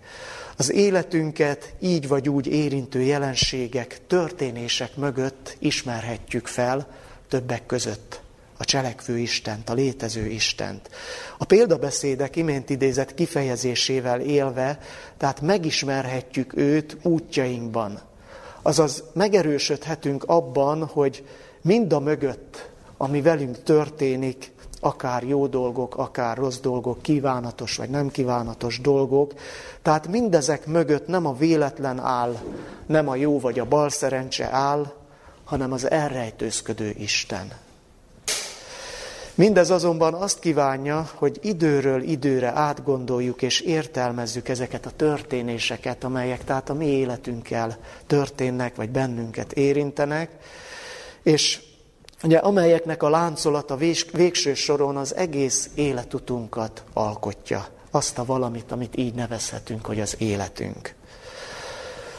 Az 0.56 0.72
életünket 0.72 1.74
így 1.80 2.08
vagy 2.08 2.28
úgy 2.28 2.46
érintő 2.46 3.00
jelenségek, 3.00 4.00
történések 4.06 4.96
mögött 4.96 5.56
ismerhetjük 5.58 6.46
fel 6.46 6.86
többek 7.28 7.66
között 7.66 8.20
a 8.56 8.64
cselekvő 8.64 9.18
Istent, 9.18 9.70
a 9.70 9.74
létező 9.74 10.26
Istent. 10.26 10.90
A 11.38 11.44
példabeszédek 11.44 12.36
imént 12.36 12.70
idézett 12.70 13.14
kifejezésével 13.14 14.20
élve, 14.20 14.78
tehát 15.16 15.40
megismerhetjük 15.40 16.56
őt 16.56 16.96
útjainkban. 17.02 18.00
Azaz 18.62 19.04
megerősödhetünk 19.12 20.24
abban, 20.24 20.86
hogy 20.86 21.24
mind 21.62 21.92
a 21.92 22.00
mögött, 22.00 22.70
ami 22.96 23.22
velünk 23.22 23.62
történik, 23.62 24.54
akár 24.86 25.22
jó 25.22 25.46
dolgok, 25.46 25.96
akár 25.96 26.36
rossz 26.36 26.58
dolgok, 26.58 27.02
kívánatos 27.02 27.76
vagy 27.76 27.90
nem 27.90 28.08
kívánatos 28.10 28.80
dolgok. 28.80 29.32
Tehát 29.82 30.08
mindezek 30.08 30.66
mögött 30.66 31.06
nem 31.06 31.26
a 31.26 31.36
véletlen 31.36 31.98
áll, 31.98 32.36
nem 32.86 33.08
a 33.08 33.16
jó 33.16 33.40
vagy 33.40 33.58
a 33.58 33.64
bal 33.64 33.88
szerencse 33.88 34.48
áll, 34.52 34.92
hanem 35.44 35.72
az 35.72 35.90
elrejtőzködő 35.90 36.94
Isten. 36.98 37.52
Mindez 39.34 39.70
azonban 39.70 40.14
azt 40.14 40.38
kívánja, 40.38 41.10
hogy 41.14 41.38
időről 41.42 42.02
időre 42.02 42.52
átgondoljuk 42.54 43.42
és 43.42 43.60
értelmezzük 43.60 44.48
ezeket 44.48 44.86
a 44.86 44.90
történéseket, 44.96 46.04
amelyek 46.04 46.44
tehát 46.44 46.70
a 46.70 46.74
mi 46.74 46.86
életünkkel 46.86 47.78
történnek, 48.06 48.76
vagy 48.76 48.90
bennünket 48.90 49.52
érintenek, 49.52 50.30
és 51.22 51.60
ugye, 52.22 52.38
amelyeknek 52.38 53.02
a 53.02 53.08
láncolata 53.08 53.76
végső 54.12 54.54
soron 54.54 54.96
az 54.96 55.14
egész 55.14 55.70
életutunkat 55.74 56.84
alkotja. 56.92 57.66
Azt 57.90 58.18
a 58.18 58.24
valamit, 58.24 58.72
amit 58.72 58.96
így 58.96 59.14
nevezhetünk, 59.14 59.86
hogy 59.86 60.00
az 60.00 60.14
életünk. 60.18 60.94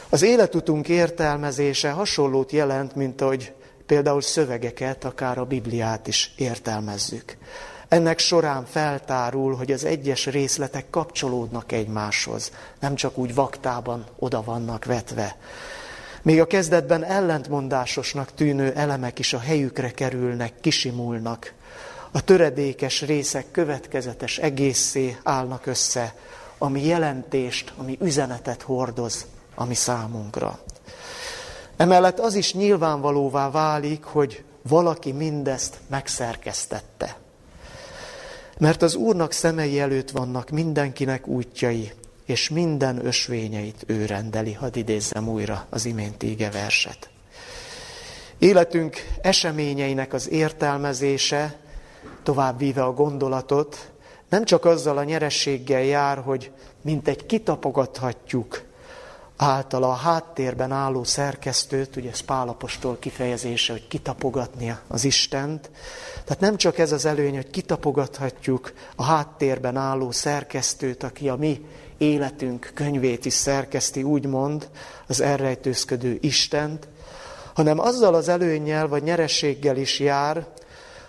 Az 0.08 0.22
életutunk 0.22 0.88
értelmezése 0.88 1.90
hasonlót 1.90 2.52
jelent, 2.52 2.94
mint 2.94 3.20
hogy 3.20 3.52
például 3.86 4.20
szövegeket, 4.20 5.04
akár 5.04 5.38
a 5.38 5.44
Bibliát 5.44 6.06
is 6.06 6.32
értelmezzük. 6.36 7.36
Ennek 7.88 8.18
során 8.18 8.64
feltárul, 8.64 9.56
hogy 9.56 9.72
az 9.72 9.84
egyes 9.84 10.26
részletek 10.26 10.90
kapcsolódnak 10.90 11.72
egymáshoz, 11.72 12.52
nem 12.80 12.94
csak 12.94 13.18
úgy 13.18 13.34
vaktában 13.34 14.06
oda 14.18 14.42
vannak 14.42 14.84
vetve. 14.84 15.36
Még 16.28 16.40
a 16.40 16.46
kezdetben 16.46 17.04
ellentmondásosnak 17.04 18.34
tűnő 18.34 18.72
elemek 18.72 19.18
is 19.18 19.32
a 19.32 19.38
helyükre 19.38 19.90
kerülnek, 19.90 20.60
kisimulnak. 20.60 21.52
A 22.10 22.24
töredékes 22.24 23.02
részek 23.02 23.50
következetes 23.50 24.38
egészé 24.38 25.16
állnak 25.22 25.66
össze, 25.66 26.14
ami 26.58 26.86
jelentést, 26.86 27.72
ami 27.76 27.98
üzenetet 28.00 28.62
hordoz, 28.62 29.26
ami 29.54 29.74
számunkra. 29.74 30.58
Emellett 31.76 32.18
az 32.18 32.34
is 32.34 32.54
nyilvánvalóvá 32.54 33.50
válik, 33.50 34.04
hogy 34.04 34.44
valaki 34.62 35.12
mindezt 35.12 35.76
megszerkesztette. 35.86 37.16
Mert 38.58 38.82
az 38.82 38.94
Úrnak 38.94 39.32
szemei 39.32 39.80
előtt 39.80 40.10
vannak 40.10 40.50
mindenkinek 40.50 41.26
útjai, 41.26 41.92
és 42.28 42.48
minden 42.48 43.06
ösvényeit 43.06 43.84
ő 43.86 44.06
rendeli. 44.06 44.52
Hadd 44.52 44.76
idézzem 44.76 45.28
újra 45.28 45.66
az 45.70 45.84
imént 45.84 46.22
ége 46.22 46.50
verset. 46.50 47.08
Életünk 48.38 48.96
eseményeinek 49.22 50.12
az 50.12 50.30
értelmezése, 50.30 51.56
tovább 52.22 52.58
víve 52.58 52.82
a 52.82 52.92
gondolatot, 52.92 53.90
nem 54.28 54.44
csak 54.44 54.64
azzal 54.64 54.98
a 54.98 55.04
nyerességgel 55.04 55.82
jár, 55.82 56.18
hogy 56.18 56.50
mint 56.82 57.08
egy 57.08 57.26
kitapogathatjuk 57.26 58.62
általa 59.36 59.88
a 59.88 59.94
háttérben 59.94 60.72
álló 60.72 61.04
szerkesztőt, 61.04 61.96
ugye 61.96 62.10
ez 62.10 62.20
Pálapostól 62.20 62.96
kifejezése, 62.98 63.72
hogy 63.72 63.88
kitapogatnia 63.88 64.80
az 64.88 65.04
Istent. 65.04 65.70
Tehát 66.24 66.40
nem 66.40 66.56
csak 66.56 66.78
ez 66.78 66.92
az 66.92 67.04
előny, 67.04 67.34
hogy 67.34 67.50
kitapogathatjuk 67.50 68.72
a 68.96 69.02
háttérben 69.02 69.76
álló 69.76 70.10
szerkesztőt, 70.10 71.02
aki 71.02 71.28
a 71.28 71.36
mi 71.36 71.66
életünk 71.98 72.70
könyvét 72.74 73.24
is 73.24 73.32
szerkeszti, 73.32 74.02
úgymond, 74.02 74.68
az 75.06 75.20
elrejtőzködő 75.20 76.18
Istent, 76.20 76.88
hanem 77.54 77.78
azzal 77.78 78.14
az 78.14 78.28
előnnyel 78.28 78.88
vagy 78.88 79.02
nyerességgel 79.02 79.76
is 79.76 80.00
jár, 80.00 80.46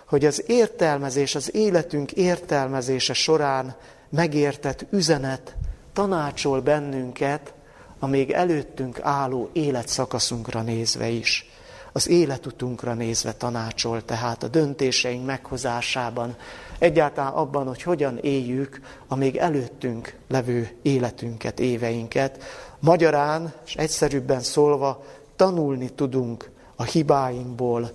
hogy 0.06 0.24
az 0.24 0.44
értelmezés, 0.46 1.34
az 1.34 1.54
életünk 1.54 2.12
értelmezése 2.12 3.12
során 3.12 3.76
megértett 4.08 4.86
üzenet 4.90 5.56
tanácsol 5.92 6.60
bennünket 6.60 7.52
a 7.98 8.06
még 8.06 8.30
előttünk 8.30 8.98
álló 9.02 9.50
életszakaszunkra 9.52 10.62
nézve 10.62 11.08
is. 11.08 11.49
Az 11.92 12.08
életutunkra 12.08 12.94
nézve 12.94 13.32
tanácsol, 13.32 14.04
tehát 14.04 14.42
a 14.42 14.48
döntéseink 14.48 15.26
meghozásában, 15.26 16.36
egyáltalán 16.78 17.32
abban, 17.32 17.66
hogy 17.66 17.82
hogyan 17.82 18.18
éljük 18.18 18.80
a 19.06 19.14
még 19.14 19.36
előttünk 19.36 20.14
levő 20.28 20.70
életünket, 20.82 21.60
éveinket. 21.60 22.42
Magyarán, 22.78 23.52
és 23.66 23.74
egyszerűbben 23.74 24.40
szólva, 24.40 25.04
tanulni 25.36 25.88
tudunk 25.88 26.50
a 26.76 26.82
hibáinkból, 26.82 27.92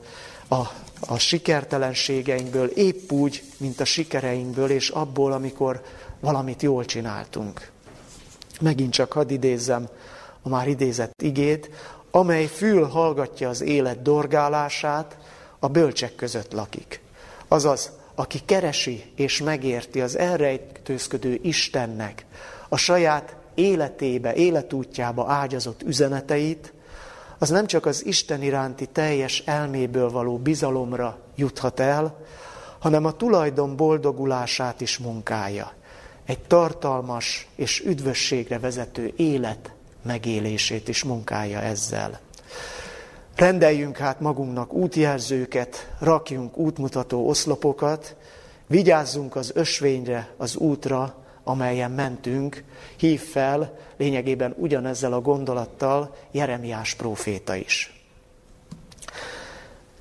a, 0.48 0.62
a 1.08 1.18
sikertelenségeinkből, 1.18 2.68
épp 2.68 3.12
úgy, 3.12 3.44
mint 3.58 3.80
a 3.80 3.86
sikereinkből, 3.86 4.70
és 4.70 4.90
abból, 4.90 5.32
amikor 5.32 5.82
valamit 6.20 6.62
jól 6.62 6.86
csináltunk. 6.86 7.72
Megint 8.62 8.92
csak 8.92 9.14
hadd 9.14 9.30
idézzem 9.30 9.88
a 10.42 10.50
már 10.50 10.68
idézett 10.68 11.22
igét, 11.22 11.70
amely 12.16 12.46
fül 12.46 12.86
hallgatja 12.88 13.50
az 13.50 13.62
élet 13.62 14.02
dorgálását, 14.02 15.18
a 15.60 15.68
bölcsek 15.68 16.16
között 16.16 16.54
lakik. 16.54 17.02
Azaz, 17.48 17.92
aki 18.16 18.40
keresi 18.46 19.12
és 19.16 19.42
megérti 19.42 20.02
az 20.02 20.18
elrejtőzködő 20.18 21.40
Istennek 21.42 22.26
a 22.70 22.78
saját 22.78 23.36
életébe, 23.54 24.34
életútjába 24.34 25.32
ágyazott 25.32 25.84
üzeneteit, 25.84 26.74
az 27.38 27.50
nem 27.50 27.66
csak 27.66 27.86
az 27.86 28.06
Isten 28.06 28.44
iránti 28.44 28.86
teljes 28.86 29.44
elméből 29.46 30.10
való 30.10 30.38
bizalomra 30.38 31.18
juthat 31.36 31.80
el, 31.80 32.18
hanem 32.80 33.06
a 33.06 33.12
tulajdon 33.12 33.76
boldogulását 33.76 34.82
is 34.82 34.98
munkálja 34.98 35.72
egy 36.26 36.40
tartalmas 36.40 37.48
és 37.56 37.84
üdvösségre 37.86 38.60
vezető 38.60 39.14
élet 39.16 39.75
megélését 40.06 40.88
is 40.88 41.04
munkálja 41.04 41.62
ezzel. 41.62 42.20
Rendeljünk 43.36 43.98
hát 43.98 44.20
magunknak 44.20 44.74
útjelzőket, 44.74 45.92
rakjunk 46.00 46.58
útmutató 46.58 47.28
oszlopokat, 47.28 48.16
vigyázzunk 48.68 49.36
az 49.36 49.52
ösvényre, 49.54 50.30
az 50.38 50.56
útra, 50.56 51.16
amelyen 51.44 51.92
mentünk, 51.92 52.64
hív 52.98 53.22
fel 53.22 53.78
lényegében 53.98 54.54
ugyanezzel 54.58 55.14
a 55.14 55.22
gondolattal 55.22 56.16
Jeremiás 56.32 56.94
próféta 56.94 57.56
is. 57.56 58.04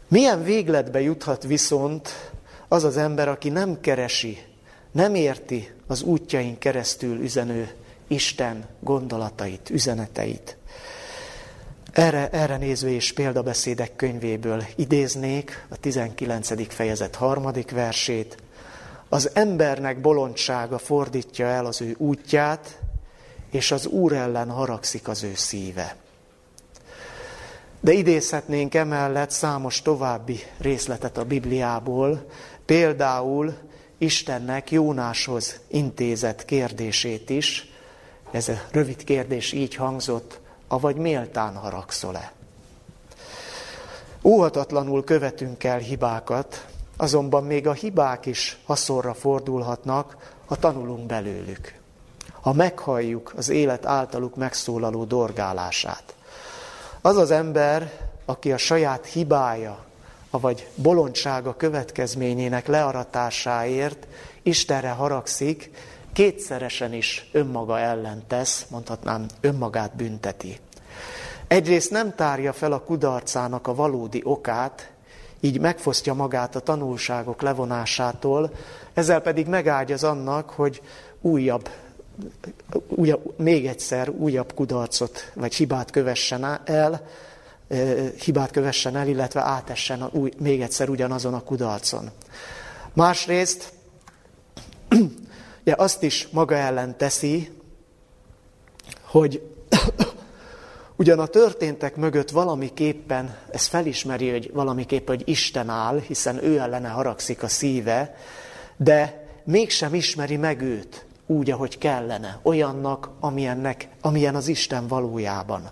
Milyen 0.08 0.42
végletbe 0.42 1.00
juthat 1.00 1.42
viszont 1.42 2.08
az 2.68 2.84
az 2.84 2.96
ember, 2.96 3.28
aki 3.28 3.48
nem 3.48 3.80
keresi, 3.80 4.38
nem 4.92 5.14
érti 5.14 5.70
az 5.86 6.02
útjaink 6.02 6.58
keresztül 6.58 7.22
üzenő 7.22 7.74
Isten 8.08 8.64
gondolatait, 8.80 9.70
üzeneteit. 9.70 10.56
Erre, 11.92 12.28
erre 12.30 12.56
nézve 12.56 12.90
és 12.90 13.12
példabeszédek 13.12 13.96
könyvéből 13.96 14.64
idéznék 14.76 15.66
a 15.68 15.76
19. 15.76 16.74
fejezet 16.74 17.14
harmadik 17.14 17.70
versét. 17.70 18.36
Az 19.08 19.30
embernek 19.34 20.00
bolondsága 20.00 20.78
fordítja 20.78 21.46
el 21.46 21.66
az 21.66 21.80
ő 21.80 21.94
útját, 21.98 22.78
és 23.50 23.70
az 23.70 23.86
Úr 23.86 24.12
ellen 24.12 24.50
haragszik 24.50 25.08
az 25.08 25.22
ő 25.22 25.32
szíve. 25.34 25.96
De 27.80 27.92
idézhetnénk 27.92 28.74
emellett 28.74 29.30
számos 29.30 29.82
további 29.82 30.40
részletet 30.58 31.18
a 31.18 31.24
Bibliából, 31.24 32.26
például 32.64 33.54
Istennek 33.98 34.70
Jónáshoz 34.70 35.60
intézett 35.68 36.44
kérdését 36.44 37.30
is. 37.30 37.73
Ez 38.34 38.48
a 38.48 38.60
rövid 38.70 39.04
kérdés 39.04 39.52
így 39.52 39.74
hangzott, 39.74 40.40
avagy 40.68 40.96
méltán 40.96 41.56
haragszol-e? 41.56 42.32
Óhatatlanul 44.22 45.04
követünk 45.04 45.64
el 45.64 45.78
hibákat, 45.78 46.66
azonban 46.96 47.44
még 47.44 47.66
a 47.66 47.72
hibák 47.72 48.26
is 48.26 48.58
haszonra 48.64 49.14
fordulhatnak, 49.14 50.16
ha 50.46 50.56
tanulunk 50.56 51.06
belőlük. 51.06 51.74
Ha 52.40 52.52
meghalljuk 52.52 53.32
az 53.36 53.48
élet 53.48 53.86
általuk 53.86 54.36
megszólaló 54.36 55.04
dorgálását. 55.04 56.14
Az 57.00 57.16
az 57.16 57.30
ember, 57.30 58.08
aki 58.24 58.52
a 58.52 58.56
saját 58.56 59.06
hibája 59.06 59.84
avagy 60.30 60.68
bolondsága 60.74 61.56
következményének 61.56 62.66
learatásáért 62.66 64.06
Istenre 64.42 64.90
haragszik, 64.90 65.70
kétszeresen 66.14 66.92
is 66.92 67.28
önmaga 67.32 67.78
ellen 67.78 68.22
tesz, 68.26 68.66
mondhatnám, 68.70 69.26
önmagát 69.40 69.96
bünteti. 69.96 70.58
Egyrészt 71.46 71.90
nem 71.90 72.14
tárja 72.14 72.52
fel 72.52 72.72
a 72.72 72.80
kudarcának 72.80 73.66
a 73.66 73.74
valódi 73.74 74.20
okát, 74.24 74.92
így 75.40 75.60
megfosztja 75.60 76.14
magát 76.14 76.56
a 76.56 76.60
tanulságok 76.60 77.42
levonásától, 77.42 78.50
ezzel 78.92 79.20
pedig 79.20 79.46
megágyaz 79.46 80.04
annak, 80.04 80.50
hogy 80.50 80.82
újabb, 81.20 81.68
újabb, 82.88 83.34
még 83.38 83.66
egyszer 83.66 84.08
újabb 84.08 84.54
kudarcot 84.54 85.32
vagy 85.34 85.54
hibát 85.54 85.90
kövessen 85.90 86.60
el, 86.64 87.06
hibát 88.24 88.50
kövessen 88.50 88.96
el, 88.96 89.08
illetve 89.08 89.40
átessen 89.40 90.02
a, 90.02 90.08
új, 90.12 90.30
még 90.38 90.62
egyszer 90.62 90.88
ugyanazon 90.88 91.34
a 91.34 91.42
kudarcon. 91.42 92.10
Másrészt, 92.92 93.72
ugye 95.64 95.74
azt 95.76 96.02
is 96.02 96.28
maga 96.30 96.54
ellen 96.54 96.96
teszi, 96.96 97.50
hogy 99.02 99.42
ugyan 100.96 101.18
a 101.18 101.26
történtek 101.26 101.96
mögött 101.96 102.30
valamiképpen, 102.30 103.36
ez 103.50 103.66
felismeri, 103.66 104.30
hogy 104.30 104.50
valamiképpen, 104.52 105.16
hogy 105.16 105.28
Isten 105.28 105.68
áll, 105.68 106.00
hiszen 106.00 106.44
ő 106.44 106.58
ellene 106.58 106.88
haragszik 106.88 107.42
a 107.42 107.48
szíve, 107.48 108.16
de 108.76 109.26
mégsem 109.44 109.94
ismeri 109.94 110.36
meg 110.36 110.60
őt 110.60 111.06
úgy, 111.26 111.50
ahogy 111.50 111.78
kellene, 111.78 112.40
olyannak, 112.42 113.10
amilyennek, 113.20 113.88
amilyen 114.00 114.34
az 114.34 114.48
Isten 114.48 114.86
valójában. 114.86 115.70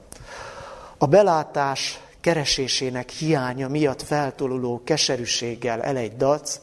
A 0.98 1.06
belátás 1.06 2.00
keresésének 2.20 3.10
hiánya 3.10 3.68
miatt 3.68 4.02
feltoluló 4.02 4.82
keserűséggel 4.84 5.82
elegy 5.82 6.16
dac, 6.16 6.60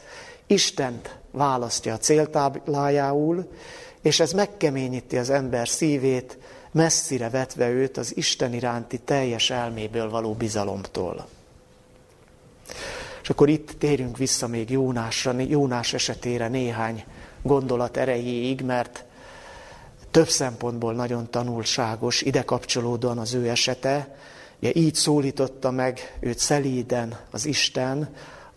Istent 0.47 1.18
választja 1.31 1.93
a 1.93 1.97
céltáblájául, 1.97 3.51
és 4.01 4.19
ez 4.19 4.31
megkeményíti 4.31 5.17
az 5.17 5.29
ember 5.29 5.67
szívét, 5.67 6.37
messzire 6.71 7.29
vetve 7.29 7.69
őt 7.69 7.97
az 7.97 8.17
Isten 8.17 8.53
iránti 8.53 8.97
teljes 8.97 9.49
elméből 9.49 10.09
való 10.09 10.33
bizalomtól. 10.33 11.27
És 13.21 13.29
akkor 13.29 13.49
itt 13.49 13.71
térünk 13.77 14.17
vissza 14.17 14.47
még 14.47 14.69
Jónásra, 14.69 15.39
Jónás 15.39 15.93
esetére 15.93 16.47
néhány 16.47 17.03
gondolat 17.41 17.97
erejéig, 17.97 18.61
mert 18.61 19.05
több 20.11 20.29
szempontból 20.29 20.93
nagyon 20.93 21.29
tanulságos, 21.29 22.21
ide 22.21 22.43
kapcsolódóan 22.43 23.17
az 23.17 23.33
ő 23.33 23.49
esete. 23.49 24.15
Ugye 24.59 24.71
így 24.73 24.95
szólította 24.95 25.71
meg 25.71 26.17
őt 26.19 26.37
szelíden 26.37 27.17
az 27.31 27.45
Isten, 27.45 28.09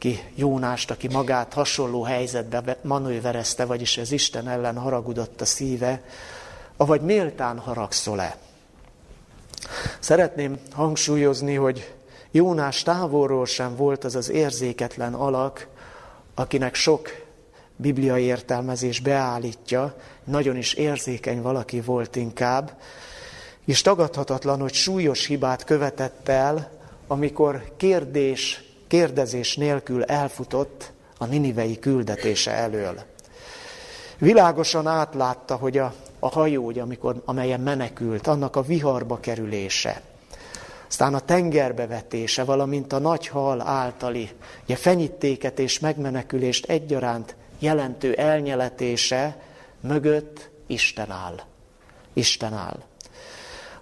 aki 0.03 0.23
Jónást, 0.35 0.91
aki 0.91 1.09
magát 1.09 1.53
hasonló 1.53 2.03
helyzetbe 2.03 2.77
manőverezte, 2.83 3.65
vagyis 3.65 3.99
az 3.99 4.13
Isten 4.13 4.49
ellen 4.49 4.79
haragudott 4.79 5.41
a 5.41 5.45
szíve, 5.45 6.03
avagy 6.77 7.01
méltán 7.01 7.59
haragszol-e. 7.59 8.37
Szeretném 9.99 10.59
hangsúlyozni, 10.73 11.55
hogy 11.55 11.95
Jónás 12.31 12.83
távolról 12.83 13.47
sem 13.47 13.77
volt 13.77 14.05
az 14.05 14.15
az 14.15 14.31
érzéketlen 14.31 15.15
alak, 15.15 15.69
akinek 16.35 16.75
sok 16.75 17.09
bibliai 17.77 18.23
értelmezés 18.23 19.01
beállítja, 19.01 19.95
nagyon 20.25 20.57
is 20.57 20.73
érzékeny 20.75 21.43
valaki 21.43 21.81
volt 21.81 22.17
inkább, 22.17 22.81
és 23.65 23.83
tagadhatatlan, 23.83 24.61
hogy 24.61 24.75
súlyos 24.75 25.27
hibát 25.27 25.65
követett 25.65 26.29
el, 26.29 26.71
amikor 27.07 27.73
kérdés, 27.77 28.72
kérdezés 28.93 29.57
nélkül 29.57 30.05
elfutott 30.05 30.93
a 31.19 31.27
ninivei 31.27 31.79
küldetése 31.79 32.51
elől. 32.51 33.03
Világosan 34.19 34.87
átlátta, 34.87 35.57
hogy 35.57 35.79
a, 35.79 35.95
a 36.19 36.29
hajó, 36.29 36.73
amikor, 36.81 37.23
amelyen 37.25 37.61
menekült, 37.61 38.27
annak 38.27 38.57
a 38.57 38.63
viharba 38.63 39.21
kerülése, 39.21 40.03
aztán 40.89 41.15
a 41.15 41.21
tengerbe 41.21 41.87
vetése, 41.87 42.45
valamint 42.45 42.93
a 42.93 42.99
nagy 42.99 43.27
hal 43.27 43.61
általi 43.61 44.31
ugye, 44.65 44.77
fenyítéket 44.77 45.59
és 45.59 45.79
megmenekülést 45.79 46.67
egyaránt 46.67 47.37
jelentő 47.59 48.15
elnyeletése 48.15 49.37
mögött 49.81 50.51
Isten 50.67 51.11
áll. 51.11 51.41
Isten 52.13 52.53
áll. 52.53 52.83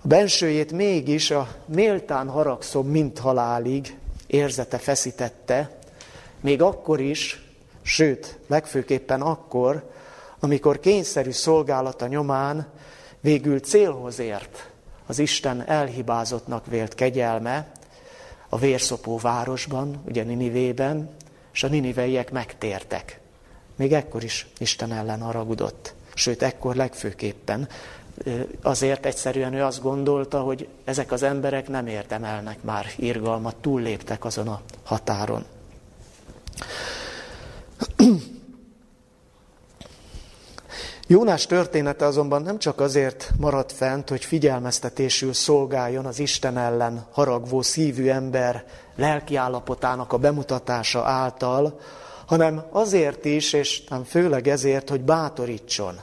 A 0.02 0.06
bensőjét 0.06 0.72
mégis 0.72 1.30
a 1.30 1.48
méltán 1.66 2.28
haragszom, 2.28 2.86
mint 2.86 3.18
halálig 3.18 3.98
érzete 4.30 4.78
feszítette, 4.78 5.78
még 6.40 6.62
akkor 6.62 7.00
is, 7.00 7.42
sőt, 7.82 8.38
legfőképpen 8.46 9.20
akkor, 9.20 9.90
amikor 10.40 10.80
kényszerű 10.80 11.30
szolgálata 11.30 12.06
nyomán 12.06 12.68
végül 13.20 13.60
célhoz 13.60 14.18
ért 14.18 14.70
az 15.06 15.18
Isten 15.18 15.68
elhibázottnak 15.68 16.66
vélt 16.66 16.94
kegyelme 16.94 17.72
a 18.48 18.58
vérszopó 18.58 19.18
városban, 19.18 20.02
ugye 20.06 20.22
Ninivében, 20.22 21.10
és 21.52 21.62
a 21.62 21.68
niniveiek 21.68 22.30
megtértek. 22.30 23.20
Még 23.76 23.92
ekkor 23.92 24.24
is 24.24 24.46
Isten 24.58 24.92
ellen 24.92 25.20
haragudott. 25.20 25.94
Sőt, 26.14 26.42
ekkor 26.42 26.74
legfőképpen. 26.74 27.68
Azért 28.62 29.06
egyszerűen 29.06 29.54
ő 29.54 29.62
azt 29.62 29.82
gondolta, 29.82 30.40
hogy 30.40 30.68
ezek 30.84 31.12
az 31.12 31.22
emberek 31.22 31.68
nem 31.68 31.86
érdemelnek 31.86 32.62
már 32.62 32.86
irgalmat, 32.96 33.56
túlléptek 33.56 34.24
azon 34.24 34.48
a 34.48 34.60
határon. 34.84 35.44
Jónás 41.06 41.46
története 41.46 42.06
azonban 42.06 42.42
nem 42.42 42.58
csak 42.58 42.80
azért 42.80 43.30
maradt 43.38 43.72
fent, 43.72 44.08
hogy 44.08 44.24
figyelmeztetésül 44.24 45.32
szolgáljon 45.32 46.06
az 46.06 46.18
Isten 46.18 46.58
ellen 46.58 47.06
haragvó 47.12 47.62
szívű 47.62 48.08
ember 48.08 48.64
lelkiállapotának 48.96 50.12
a 50.12 50.18
bemutatása 50.18 51.04
által, 51.04 51.80
hanem 52.26 52.62
azért 52.70 53.24
is, 53.24 53.52
és 53.52 53.84
nem 53.84 54.04
főleg 54.04 54.48
ezért, 54.48 54.88
hogy 54.88 55.00
bátorítson, 55.00 56.00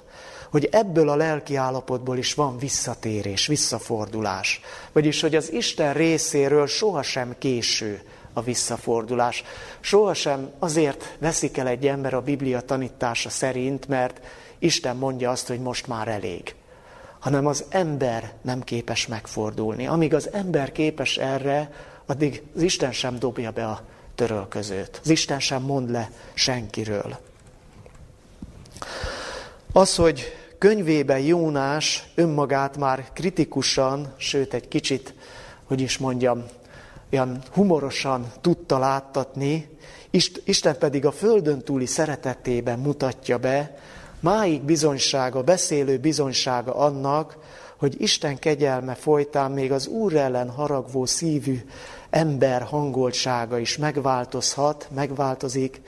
hogy 0.51 0.67
ebből 0.71 1.09
a 1.09 1.15
lelki 1.15 1.55
állapotból 1.55 2.17
is 2.17 2.33
van 2.33 2.57
visszatérés, 2.57 3.47
visszafordulás. 3.47 4.61
Vagyis, 4.91 5.21
hogy 5.21 5.35
az 5.35 5.51
Isten 5.51 5.93
részéről 5.93 6.67
sohasem 6.67 7.35
késő 7.37 8.01
a 8.33 8.41
visszafordulás. 8.41 9.43
Sohasem 9.79 10.49
azért 10.59 11.15
veszik 11.19 11.57
el 11.57 11.67
egy 11.67 11.87
ember 11.87 12.13
a 12.13 12.21
Biblia 12.21 12.61
tanítása 12.61 13.29
szerint, 13.29 13.87
mert 13.87 14.21
Isten 14.59 14.95
mondja 14.95 15.29
azt, 15.29 15.47
hogy 15.47 15.59
most 15.59 15.87
már 15.87 16.07
elég. 16.07 16.55
Hanem 17.19 17.45
az 17.45 17.65
ember 17.69 18.33
nem 18.41 18.63
képes 18.63 19.07
megfordulni. 19.07 19.87
Amíg 19.87 20.13
az 20.13 20.33
ember 20.33 20.71
képes 20.71 21.17
erre, 21.17 21.71
addig 22.05 22.43
az 22.55 22.61
Isten 22.61 22.91
sem 22.91 23.19
dobja 23.19 23.51
be 23.51 23.65
a 23.65 23.81
törölközőt. 24.15 24.99
Az 25.03 25.09
Isten 25.09 25.39
sem 25.39 25.61
mond 25.61 25.91
le 25.91 26.11
senkiről. 26.33 27.17
Az, 29.73 29.95
hogy 29.95 30.36
könyvében 30.57 31.19
Jónás 31.19 32.07
önmagát 32.15 32.77
már 32.77 33.09
kritikusan, 33.13 34.13
sőt 34.17 34.53
egy 34.53 34.67
kicsit, 34.67 35.13
hogy 35.63 35.81
is 35.81 35.97
mondjam, 35.97 36.45
olyan 37.11 37.41
humorosan 37.51 38.31
tudta 38.41 38.79
láttatni, 38.79 39.69
Isten 40.43 40.77
pedig 40.77 41.05
a 41.05 41.11
földön 41.11 41.61
túli 41.61 41.85
szeretetében 41.85 42.79
mutatja 42.79 43.37
be, 43.37 43.77
máig 44.19 44.61
bizonysága, 44.61 45.43
beszélő 45.43 45.97
bizonysága 45.97 46.75
annak, 46.75 47.37
hogy 47.77 48.01
Isten 48.01 48.39
kegyelme 48.39 48.93
folytán 48.93 49.51
még 49.51 49.71
az 49.71 49.87
Úr 49.87 50.15
ellen 50.15 50.49
haragvó 50.49 51.05
szívű 51.05 51.61
ember 52.09 52.61
hangoltsága 52.61 53.57
is 53.57 53.77
megváltozhat, 53.77 54.87
megváltozik, 54.95 55.81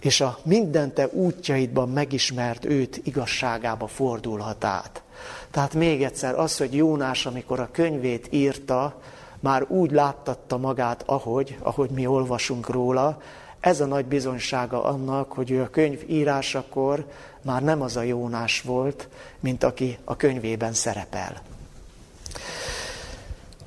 és 0.00 0.20
a 0.20 0.38
mindente 0.42 1.08
útjaidban 1.12 1.88
megismert 1.88 2.64
őt 2.64 3.00
igazságába 3.04 3.86
fordulhat 3.86 4.64
át. 4.64 5.02
Tehát 5.50 5.74
még 5.74 6.02
egyszer 6.02 6.38
az, 6.38 6.56
hogy 6.56 6.74
Jónás, 6.74 7.26
amikor 7.26 7.60
a 7.60 7.68
könyvét 7.72 8.26
írta, 8.30 9.00
már 9.40 9.64
úgy 9.68 9.90
láttatta 9.90 10.56
magát, 10.56 11.02
ahogy, 11.06 11.58
ahogy 11.62 11.90
mi 11.90 12.06
olvasunk 12.06 12.68
róla, 12.68 13.20
ez 13.60 13.80
a 13.80 13.86
nagy 13.86 14.04
bizonysága 14.04 14.84
annak, 14.84 15.32
hogy 15.32 15.50
ő 15.50 15.62
a 15.62 15.70
könyv 15.70 16.02
írásakor 16.06 17.06
már 17.42 17.62
nem 17.62 17.82
az 17.82 17.96
a 17.96 18.02
Jónás 18.02 18.60
volt, 18.60 19.08
mint 19.40 19.64
aki 19.64 19.98
a 20.04 20.16
könyvében 20.16 20.72
szerepel. 20.72 21.42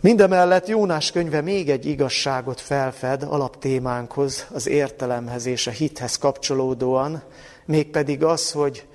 Mindemellett 0.02 0.68
Jónás 0.68 1.12
könyve 1.12 1.42
még 1.42 1.70
egy 1.70 1.86
igazságot 1.86 2.62
felfed 2.62 3.24
alaptémánkhoz, 3.24 4.46
az 4.54 4.68
értelemhez 4.68 5.46
és 5.46 5.68
a 5.68 5.72
hithez 5.72 6.18
kapcsolódóan, 6.18 7.24
mégpedig 7.66 8.24
az, 8.24 8.52
hogy 8.52 8.88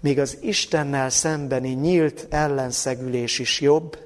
még 0.00 0.18
az 0.18 0.38
Istennel 0.40 1.10
szembeni 1.10 1.68
nyílt 1.68 2.26
ellenszegülés 2.30 3.38
is 3.38 3.60
jobb, 3.60 3.98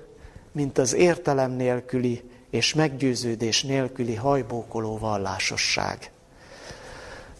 mint 0.52 0.78
az 0.78 0.94
értelem 0.94 1.50
nélküli 1.50 2.22
és 2.50 2.74
meggyőződés 2.74 3.62
nélküli 3.62 4.14
hajbókoló 4.14 4.98
vallásosság. 4.98 6.10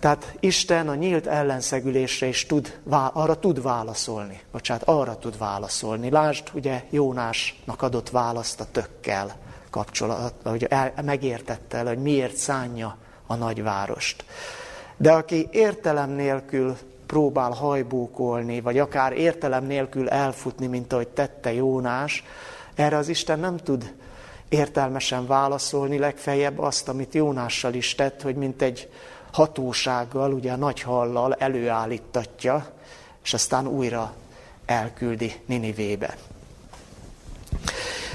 Tehát 0.04 0.36
Isten 0.40 0.88
a 0.88 0.94
nyílt 0.94 1.26
ellenszegülésre 1.26 2.26
is 2.26 2.46
tud, 2.46 2.80
arra 3.12 3.38
tud 3.38 3.62
válaszolni. 3.62 4.40
Bocsánat, 4.52 4.82
arra 4.82 5.18
tud 5.18 5.38
válaszolni. 5.38 6.10
Lásd, 6.10 6.48
ugye 6.54 6.82
Jónásnak 6.90 7.82
adott 7.82 8.10
választ 8.10 8.60
a 8.60 8.66
tökkel 8.72 9.36
kapcsolat, 9.70 10.34
hogy 10.44 10.68
megértette 11.04 11.76
el, 11.76 11.86
hogy 11.86 11.98
miért 11.98 12.36
szánja 12.36 12.96
a 13.26 13.34
nagyvárost. 13.34 14.24
De 14.96 15.12
aki 15.12 15.48
értelem 15.50 16.10
nélkül 16.10 16.76
próbál 17.06 17.50
hajbókolni, 17.50 18.60
vagy 18.60 18.78
akár 18.78 19.12
értelem 19.12 19.64
nélkül 19.64 20.08
elfutni, 20.08 20.66
mint 20.66 20.92
ahogy 20.92 21.08
tette 21.08 21.52
Jónás, 21.52 22.24
erre 22.74 22.96
az 22.96 23.08
Isten 23.08 23.38
nem 23.38 23.56
tud 23.56 23.94
értelmesen 24.48 25.26
válaszolni, 25.26 25.98
legfeljebb 25.98 26.58
azt, 26.58 26.88
amit 26.88 27.14
Jónással 27.14 27.74
is 27.74 27.94
tett, 27.94 28.22
hogy 28.22 28.36
mint 28.36 28.62
egy 28.62 28.88
hatósággal, 29.34 30.32
ugye 30.32 30.52
a 30.52 30.56
nagy 30.56 30.80
hallal 30.80 31.34
előállítatja, 31.34 32.72
és 33.24 33.34
aztán 33.34 33.66
újra 33.66 34.14
elküldi 34.66 35.32
Ninivébe. 35.46 36.16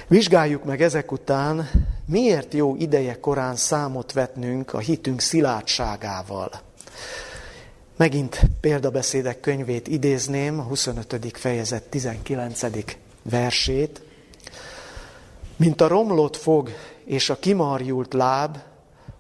Vizsgáljuk 0.08 0.64
meg 0.64 0.82
ezek 0.82 1.12
után, 1.12 1.70
miért 2.06 2.54
jó 2.54 2.76
ideje 2.76 3.20
korán 3.20 3.56
számot 3.56 4.14
vetnünk 4.14 4.74
a 4.74 4.80
hitünk 4.80 5.20
szilárdságával. 5.20 6.52
Megint 7.96 8.40
példabeszédek 8.62 9.40
könyvét 9.40 9.88
idézném, 9.88 10.60
a 10.60 10.64
25. 10.64 11.38
fejezet 11.38 11.84
19. 11.84 12.66
versét. 13.22 14.02
Mint 15.56 15.82
a 15.82 15.88
romlott 15.88 16.36
fog 16.36 16.70
és 17.06 17.30
a 17.30 17.40
kimarjult 17.40 18.14
láb, 18.14 18.58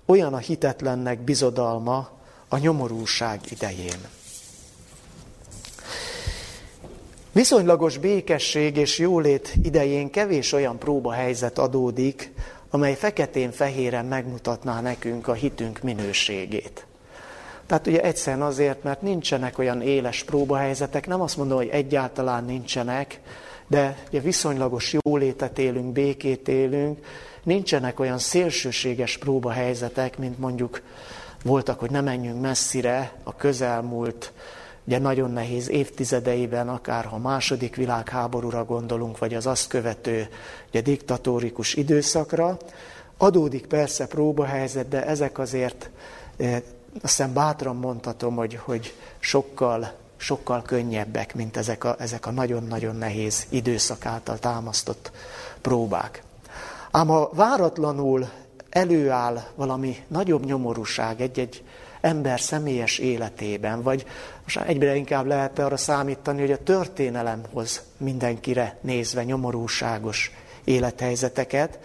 olyan 0.09 0.33
a 0.33 0.37
hitetlennek 0.37 1.19
bizodalma 1.19 2.09
a 2.47 2.57
nyomorúság 2.57 3.39
idején. 3.49 3.99
Viszonylagos 7.31 7.97
békesség 7.97 8.77
és 8.77 8.99
jólét 8.99 9.53
idején 9.63 10.09
kevés 10.09 10.51
olyan 10.51 10.77
próbahelyzet 10.77 11.57
adódik, 11.57 12.31
amely 12.69 12.95
feketén-fehéren 12.95 14.05
megmutatná 14.05 14.81
nekünk 14.81 15.27
a 15.27 15.33
hitünk 15.33 15.81
minőségét. 15.81 16.85
Tehát 17.65 17.87
ugye 17.87 18.01
egyszerűen 18.01 18.41
azért, 18.41 18.83
mert 18.83 19.01
nincsenek 19.01 19.57
olyan 19.57 19.81
éles 19.81 20.23
próbahelyzetek, 20.23 21.07
nem 21.07 21.21
azt 21.21 21.37
mondom, 21.37 21.57
hogy 21.57 21.67
egyáltalán 21.67 22.45
nincsenek, 22.45 23.19
de 23.67 24.03
ugye 24.07 24.19
viszonylagos 24.19 24.95
jólétet 25.03 25.59
élünk, 25.59 25.91
békét 25.91 26.47
élünk, 26.47 27.05
nincsenek 27.43 27.99
olyan 27.99 28.17
szélsőséges 28.17 29.17
próbahelyzetek, 29.17 30.17
mint 30.17 30.39
mondjuk 30.39 30.81
voltak, 31.43 31.79
hogy 31.79 31.91
ne 31.91 32.01
menjünk 32.01 32.41
messzire 32.41 33.11
a 33.23 33.35
közelmúlt, 33.35 34.31
ugye 34.85 34.99
nagyon 34.99 35.31
nehéz 35.31 35.69
évtizedeiben, 35.69 36.69
akár 36.69 37.05
ha 37.05 37.17
második 37.17 37.75
világháborúra 37.75 38.65
gondolunk, 38.65 39.17
vagy 39.17 39.33
az 39.33 39.45
azt 39.45 39.67
követő 39.67 40.27
ugye, 40.69 40.81
diktatórikus 40.81 41.73
időszakra. 41.73 42.57
Adódik 43.17 43.67
persze 43.67 44.07
próbahelyzet, 44.07 44.87
de 44.87 45.05
ezek 45.05 45.37
azért 45.37 45.89
azt 46.37 47.01
hiszem 47.01 47.33
bátran 47.33 47.75
mondhatom, 47.75 48.35
hogy, 48.35 48.59
hogy 48.63 48.93
sokkal, 49.19 49.93
sokkal 50.17 50.61
könnyebbek, 50.61 51.35
mint 51.35 51.57
ezek 51.57 51.83
a, 51.83 51.95
ezek 51.99 52.25
a 52.25 52.31
nagyon-nagyon 52.31 52.95
nehéz 52.95 53.45
időszak 53.49 54.05
által 54.05 54.39
támasztott 54.39 55.11
próbák. 55.61 56.23
Ám 56.91 57.07
ha 57.07 57.29
váratlanul 57.33 58.29
előáll 58.69 59.43
valami 59.55 59.95
nagyobb 60.07 60.45
nyomorúság 60.45 61.21
egy-egy 61.21 61.63
ember 62.01 62.39
személyes 62.39 62.97
életében, 62.97 63.81
vagy 63.81 64.05
most 64.43 64.57
egyre 64.57 64.95
inkább 64.95 65.25
lehet 65.25 65.59
arra 65.59 65.77
számítani, 65.77 66.39
hogy 66.39 66.51
a 66.51 66.63
történelem 66.63 67.41
hoz 67.53 67.81
mindenkire 67.97 68.77
nézve 68.81 69.23
nyomorúságos 69.23 70.31
élethelyzeteket. 70.63 71.79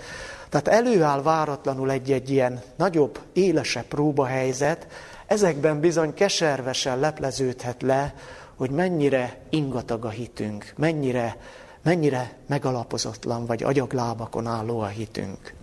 Tehát 0.48 0.68
előáll 0.68 1.22
váratlanul 1.22 1.90
egy-egy 1.90 2.30
ilyen 2.30 2.62
nagyobb, 2.76 3.18
élesebb 3.32 3.84
próbahelyzet, 3.84 4.86
ezekben 5.26 5.80
bizony 5.80 6.14
keservesen 6.14 6.98
lepleződhet 6.98 7.82
le, 7.82 8.14
hogy 8.56 8.70
mennyire 8.70 9.38
ingatag 9.50 10.04
a 10.04 10.08
hitünk, 10.08 10.72
mennyire, 10.76 11.36
mennyire 11.84 12.36
megalapozatlan 12.46 13.46
vagy 13.46 13.62
agyaglábakon 13.62 14.46
álló 14.46 14.80
a 14.80 14.86
hitünk. 14.86 15.54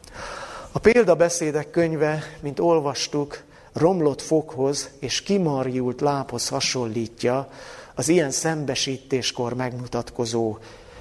A 0.71 0.79
példabeszédek 0.79 1.69
könyve, 1.69 2.23
mint 2.41 2.59
olvastuk, 2.59 3.43
romlott 3.73 4.21
foghoz 4.21 4.89
és 4.99 5.21
kimarjult 5.21 6.01
lábhoz 6.01 6.47
hasonlítja 6.49 7.49
az 7.95 8.07
ilyen 8.07 8.31
szembesítéskor 8.31 9.53
megmutatkozó 9.53 10.57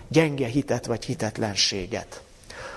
gyenge 0.09 0.47
hitet 0.47 0.87
vagy 0.87 1.05
hitetlenséget. 1.05 2.23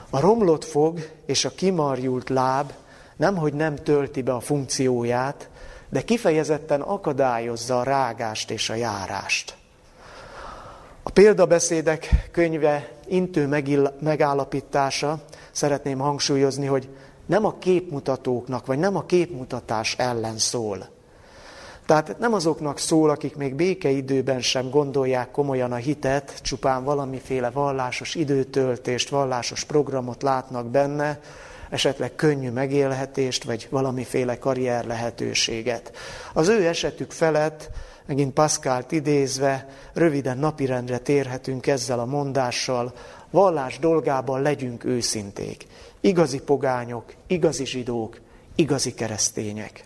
A 0.09 0.19
romlott 0.19 0.63
fog 0.63 1.09
és 1.25 1.45
a 1.45 1.55
kimarjult 1.55 2.29
láb 2.29 2.71
nemhogy 3.15 3.53
nem 3.53 3.75
tölti 3.75 4.21
be 4.21 4.33
a 4.33 4.39
funkcióját, 4.39 5.49
de 5.89 6.01
kifejezetten 6.01 6.81
akadályozza 6.81 7.79
a 7.79 7.83
rágást 7.83 8.51
és 8.51 8.69
a 8.69 8.75
járást. 8.75 9.55
A 11.03 11.09
példabeszédek 11.09 12.29
könyve 12.31 12.91
intő 13.07 13.47
megállapítása 13.99 15.21
szeretném 15.51 15.99
hangsúlyozni, 15.99 16.65
hogy 16.65 16.89
nem 17.25 17.45
a 17.45 17.57
képmutatóknak, 17.57 18.65
vagy 18.65 18.79
nem 18.79 18.95
a 18.95 19.05
képmutatás 19.05 19.95
ellen 19.97 20.37
szól. 20.37 20.89
Tehát 21.85 22.19
nem 22.19 22.33
azoknak 22.33 22.77
szól, 22.77 23.09
akik 23.09 23.35
még 23.35 23.55
békeidőben 23.55 24.41
sem 24.41 24.69
gondolják 24.69 25.31
komolyan 25.31 25.71
a 25.71 25.75
hitet, 25.75 26.39
csupán 26.41 26.83
valamiféle 26.83 27.49
vallásos 27.49 28.15
időtöltést, 28.15 29.09
vallásos 29.09 29.63
programot 29.63 30.21
látnak 30.21 30.65
benne, 30.65 31.19
esetleg 31.69 32.15
könnyű 32.15 32.49
megélhetést, 32.49 33.43
vagy 33.43 33.67
valamiféle 33.69 34.37
karrier 34.37 34.85
lehetőséget. 34.85 35.91
Az 36.33 36.47
ő 36.47 36.67
esetük 36.67 37.11
felett, 37.11 37.69
megint 38.05 38.33
Pascalt 38.33 38.91
idézve, 38.91 39.67
röviden 39.93 40.37
napirendre 40.37 40.97
térhetünk 40.97 41.67
ezzel 41.67 41.99
a 41.99 42.05
mondással, 42.05 42.93
vallás 43.29 43.79
dolgában 43.79 44.41
legyünk 44.41 44.83
őszinték. 44.83 45.65
Igazi 46.01 46.39
pogányok, 46.39 47.13
igazi 47.27 47.65
zsidók, 47.65 48.19
igazi 48.55 48.93
keresztények. 48.93 49.85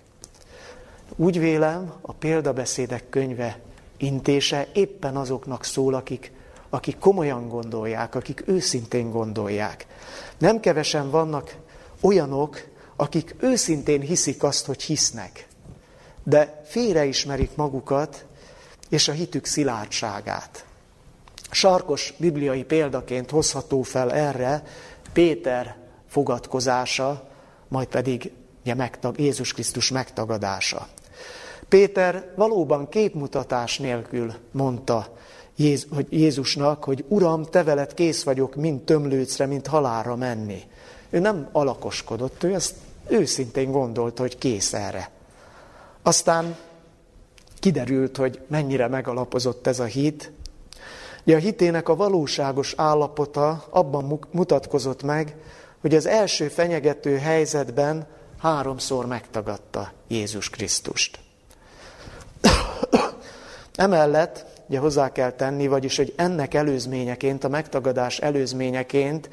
Úgy 1.15 1.39
vélem, 1.39 1.93
a 2.01 2.13
példabeszédek 2.13 3.09
könyve 3.09 3.59
intése 3.97 4.67
éppen 4.73 5.15
azoknak 5.15 5.63
szól, 5.63 5.93
akik, 5.93 6.31
akik 6.69 6.97
komolyan 6.97 7.47
gondolják, 7.47 8.15
akik 8.15 8.43
őszintén 8.45 9.11
gondolják. 9.11 9.85
Nem 10.37 10.59
kevesen 10.59 11.09
vannak 11.09 11.55
olyanok, 12.01 12.67
akik 12.95 13.35
őszintén 13.39 14.01
hiszik 14.01 14.43
azt, 14.43 14.65
hogy 14.65 14.83
hisznek, 14.83 15.46
de 16.29 16.61
félreismerik 16.65 17.55
magukat 17.55 18.25
és 18.89 19.07
a 19.07 19.11
hitük 19.11 19.45
szilárdságát. 19.45 20.65
Sarkos 21.51 22.13
bibliai 22.17 22.63
példaként 22.63 23.29
hozható 23.29 23.81
fel 23.81 24.13
erre 24.13 24.63
Péter 25.13 25.75
fogadkozása, 26.07 27.27
majd 27.67 27.87
pedig 27.87 28.31
Jézus 29.15 29.53
Krisztus 29.53 29.91
megtagadása. 29.91 30.87
Péter 31.69 32.33
valóban 32.35 32.89
képmutatás 32.89 33.79
nélkül 33.79 34.33
mondta 34.51 35.15
hogy 35.89 36.07
Jézusnak, 36.09 36.83
hogy 36.83 37.05
Uram, 37.07 37.43
te 37.43 37.63
veled 37.63 37.93
kész 37.93 38.23
vagyok, 38.23 38.55
mint 38.55 38.85
tömlőcre, 38.85 39.45
mint 39.45 39.67
halálra 39.67 40.15
menni. 40.15 40.61
Ő 41.09 41.19
nem 41.19 41.49
alakoskodott, 41.51 42.43
ő 42.43 42.53
ezt 42.53 42.75
őszintén 43.07 43.71
gondolta, 43.71 44.21
hogy 44.21 44.37
kész 44.37 44.73
erre. 44.73 45.15
Aztán 46.07 46.57
kiderült, 47.59 48.17
hogy 48.17 48.41
mennyire 48.47 48.87
megalapozott 48.87 49.67
ez 49.67 49.79
a 49.79 49.83
hit. 49.83 50.31
Ugye 51.25 51.35
a 51.35 51.39
hitének 51.39 51.89
a 51.89 51.95
valóságos 51.95 52.73
állapota 52.77 53.65
abban 53.69 54.19
mutatkozott 54.31 55.03
meg, 55.03 55.35
hogy 55.81 55.95
az 55.95 56.05
első 56.05 56.47
fenyegető 56.47 57.17
helyzetben 57.17 58.07
háromszor 58.39 59.05
megtagadta 59.05 59.91
Jézus 60.07 60.49
Krisztust. 60.49 61.19
Emellett, 63.75 64.45
ugye 64.67 64.79
hozzá 64.79 65.11
kell 65.11 65.31
tenni, 65.31 65.67
vagyis, 65.67 65.97
hogy 65.97 66.13
ennek 66.15 66.53
előzményeként, 66.53 67.43
a 67.43 67.49
megtagadás 67.49 68.19
előzményeként 68.19 69.29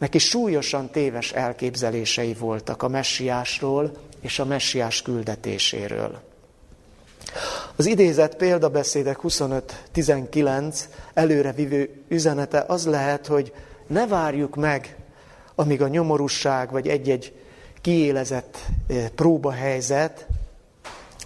neki 0.00 0.18
súlyosan 0.18 0.90
téves 0.90 1.32
elképzelései 1.32 2.34
voltak 2.34 2.82
a 2.82 2.88
messiásról 2.88 3.92
és 4.20 4.38
a 4.38 4.44
messiás 4.44 5.02
küldetéséről. 5.02 6.20
Az 7.76 7.86
idézett 7.86 8.36
példabeszédek 8.36 9.18
25-19 9.22 10.80
előrevívő 11.14 12.02
üzenete 12.08 12.64
az 12.68 12.86
lehet, 12.86 13.26
hogy 13.26 13.52
ne 13.86 14.06
várjuk 14.06 14.56
meg 14.56 14.96
amíg 15.60 15.82
a 15.82 15.88
nyomorúság 15.88 16.70
vagy 16.70 16.88
egy-egy 16.88 17.32
kiélezett 17.80 18.58
eh, 18.88 19.08
próbahelyzet, 19.14 20.26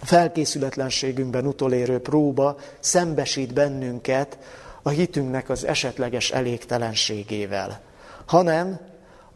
felkészületlenségünkben 0.01 1.45
utolérő 1.47 1.99
próba 1.99 2.57
szembesít 2.79 3.53
bennünket 3.53 4.37
a 4.81 4.89
hitünknek 4.89 5.49
az 5.49 5.65
esetleges 5.65 6.31
elégtelenségével, 6.31 7.81
hanem 8.25 8.79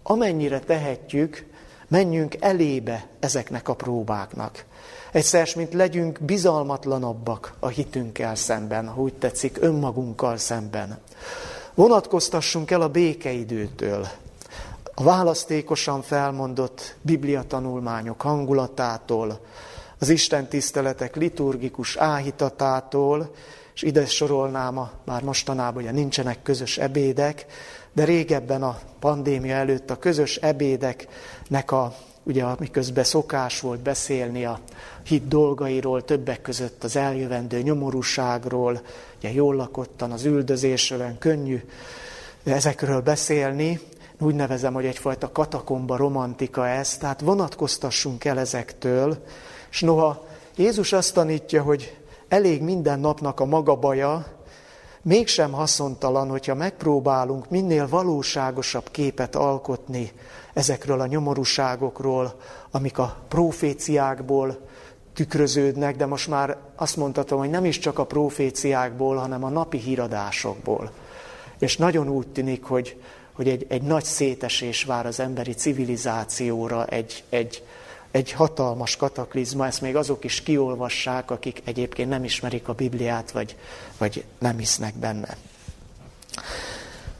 amennyire 0.03 0.59
tehetjük, 0.59 1.45
menjünk 1.87 2.35
elébe 2.39 3.07
ezeknek 3.19 3.67
a 3.67 3.75
próbáknak. 3.75 4.65
Egyszer, 5.11 5.49
mint 5.55 5.73
legyünk 5.73 6.19
bizalmatlanabbak 6.21 7.53
a 7.59 7.67
hitünkkel 7.67 8.35
szemben, 8.35 8.87
ha 8.87 9.01
úgy 9.01 9.13
tetszik, 9.13 9.57
önmagunkkal 9.61 10.37
szemben. 10.37 10.99
Vonatkoztassunk 11.73 12.71
el 12.71 12.81
a 12.81 12.89
békeidőtől, 12.89 14.07
a 14.93 15.03
választékosan 15.03 16.01
felmondott 16.01 16.95
bibliatanulmányok 17.01 18.21
hangulatától, 18.21 19.39
az 19.99 20.09
Isten 20.09 20.47
tiszteletek 20.47 21.15
liturgikus 21.15 21.95
áhítatától, 21.95 23.31
és 23.73 23.81
ide 23.81 24.05
sorolnám, 24.05 24.77
a, 24.77 24.91
már 25.05 25.23
mostanában 25.23 25.81
ugye 25.81 25.91
nincsenek 25.91 26.41
közös 26.41 26.77
ebédek, 26.77 27.45
de 27.93 28.03
régebben 28.03 28.63
a 28.63 28.79
pandémia 28.99 29.55
előtt 29.55 29.89
a 29.89 29.99
közös 29.99 30.35
ebédeknek 30.35 31.71
a, 31.71 31.95
ugye 32.23 32.45
miközben 32.59 33.03
szokás 33.03 33.59
volt 33.59 33.79
beszélni 33.79 34.45
a 34.45 34.59
hit 35.03 35.27
dolgairól, 35.27 36.05
többek 36.05 36.41
között 36.41 36.83
az 36.83 36.95
eljövendő 36.95 37.61
nyomorúságról, 37.61 38.81
ugye 39.17 39.31
jól 39.31 39.55
lakottan 39.55 40.11
az 40.11 40.25
üldözésről, 40.25 41.17
könnyű 41.19 41.63
ezekről 42.43 43.01
beszélni, 43.01 43.79
úgy 44.19 44.35
nevezem, 44.35 44.73
hogy 44.73 44.85
egyfajta 44.85 45.31
katakomba 45.31 45.95
romantika 45.95 46.67
ez, 46.67 46.97
tehát 46.97 47.21
vonatkoztassunk 47.21 48.25
el 48.25 48.39
ezektől, 48.39 49.23
és 49.71 49.81
noha 49.81 50.27
Jézus 50.55 50.93
azt 50.93 51.13
tanítja, 51.13 51.61
hogy 51.61 51.97
elég 52.27 52.61
minden 52.61 52.99
napnak 52.99 53.39
a 53.39 53.45
maga 53.45 53.75
baja, 53.75 54.25
mégsem 55.01 55.51
haszontalan, 55.51 56.29
hogyha 56.29 56.55
megpróbálunk 56.55 57.49
minél 57.49 57.87
valóságosabb 57.87 58.91
képet 58.91 59.35
alkotni 59.35 60.11
ezekről 60.53 61.01
a 61.01 61.05
nyomorúságokról, 61.05 62.39
amik 62.71 62.97
a 62.97 63.17
proféciákból 63.27 64.57
tükröződnek, 65.13 65.95
de 65.95 66.05
most 66.05 66.27
már 66.27 66.57
azt 66.75 66.97
mondhatom, 66.97 67.39
hogy 67.39 67.49
nem 67.49 67.65
is 67.65 67.79
csak 67.79 67.99
a 67.99 68.05
proféciákból, 68.05 69.15
hanem 69.15 69.43
a 69.43 69.49
napi 69.49 69.77
híradásokból. 69.77 70.91
És 71.59 71.77
nagyon 71.77 72.09
úgy 72.09 72.27
tűnik, 72.27 72.63
hogy, 72.63 73.01
hogy 73.33 73.49
egy, 73.49 73.65
egy 73.69 73.81
nagy 73.81 74.03
szétesés 74.03 74.83
vár 74.83 75.05
az 75.05 75.19
emberi 75.19 75.53
civilizációra, 75.53 76.85
egy, 76.85 77.23
egy, 77.29 77.63
egy 78.11 78.31
hatalmas 78.31 78.95
kataklizma, 78.95 79.65
ezt 79.65 79.81
még 79.81 79.95
azok 79.95 80.23
is 80.23 80.41
kiolvassák, 80.41 81.31
akik 81.31 81.61
egyébként 81.65 82.09
nem 82.09 82.23
ismerik 82.23 82.67
a 82.67 82.73
Bibliát, 82.73 83.31
vagy, 83.31 83.57
vagy 83.97 84.23
nem 84.39 84.57
hisznek 84.57 84.93
benne. 84.95 85.37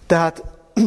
Tehát 0.05 0.43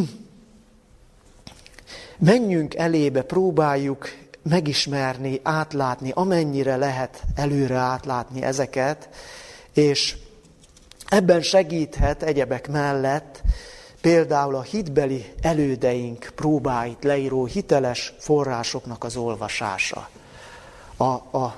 menjünk 2.17 2.75
elébe, 2.75 3.21
próbáljuk 3.21 4.09
megismerni, 4.49 5.39
átlátni, 5.43 6.11
amennyire 6.13 6.75
lehet 6.75 7.23
előre 7.35 7.77
átlátni 7.77 8.41
ezeket, 8.41 9.09
és 9.73 10.17
ebben 11.07 11.41
segíthet 11.41 12.23
egyebek 12.23 12.67
mellett 12.67 13.32
például 14.03 14.55
a 14.55 14.61
hitbeli 14.61 15.25
elődeink 15.41 16.31
próbáit 16.35 17.03
leíró 17.03 17.45
hiteles 17.45 18.13
forrásoknak 18.17 19.03
az 19.03 19.15
olvasása. 19.15 20.09
A, 20.97 21.03
a 21.03 21.55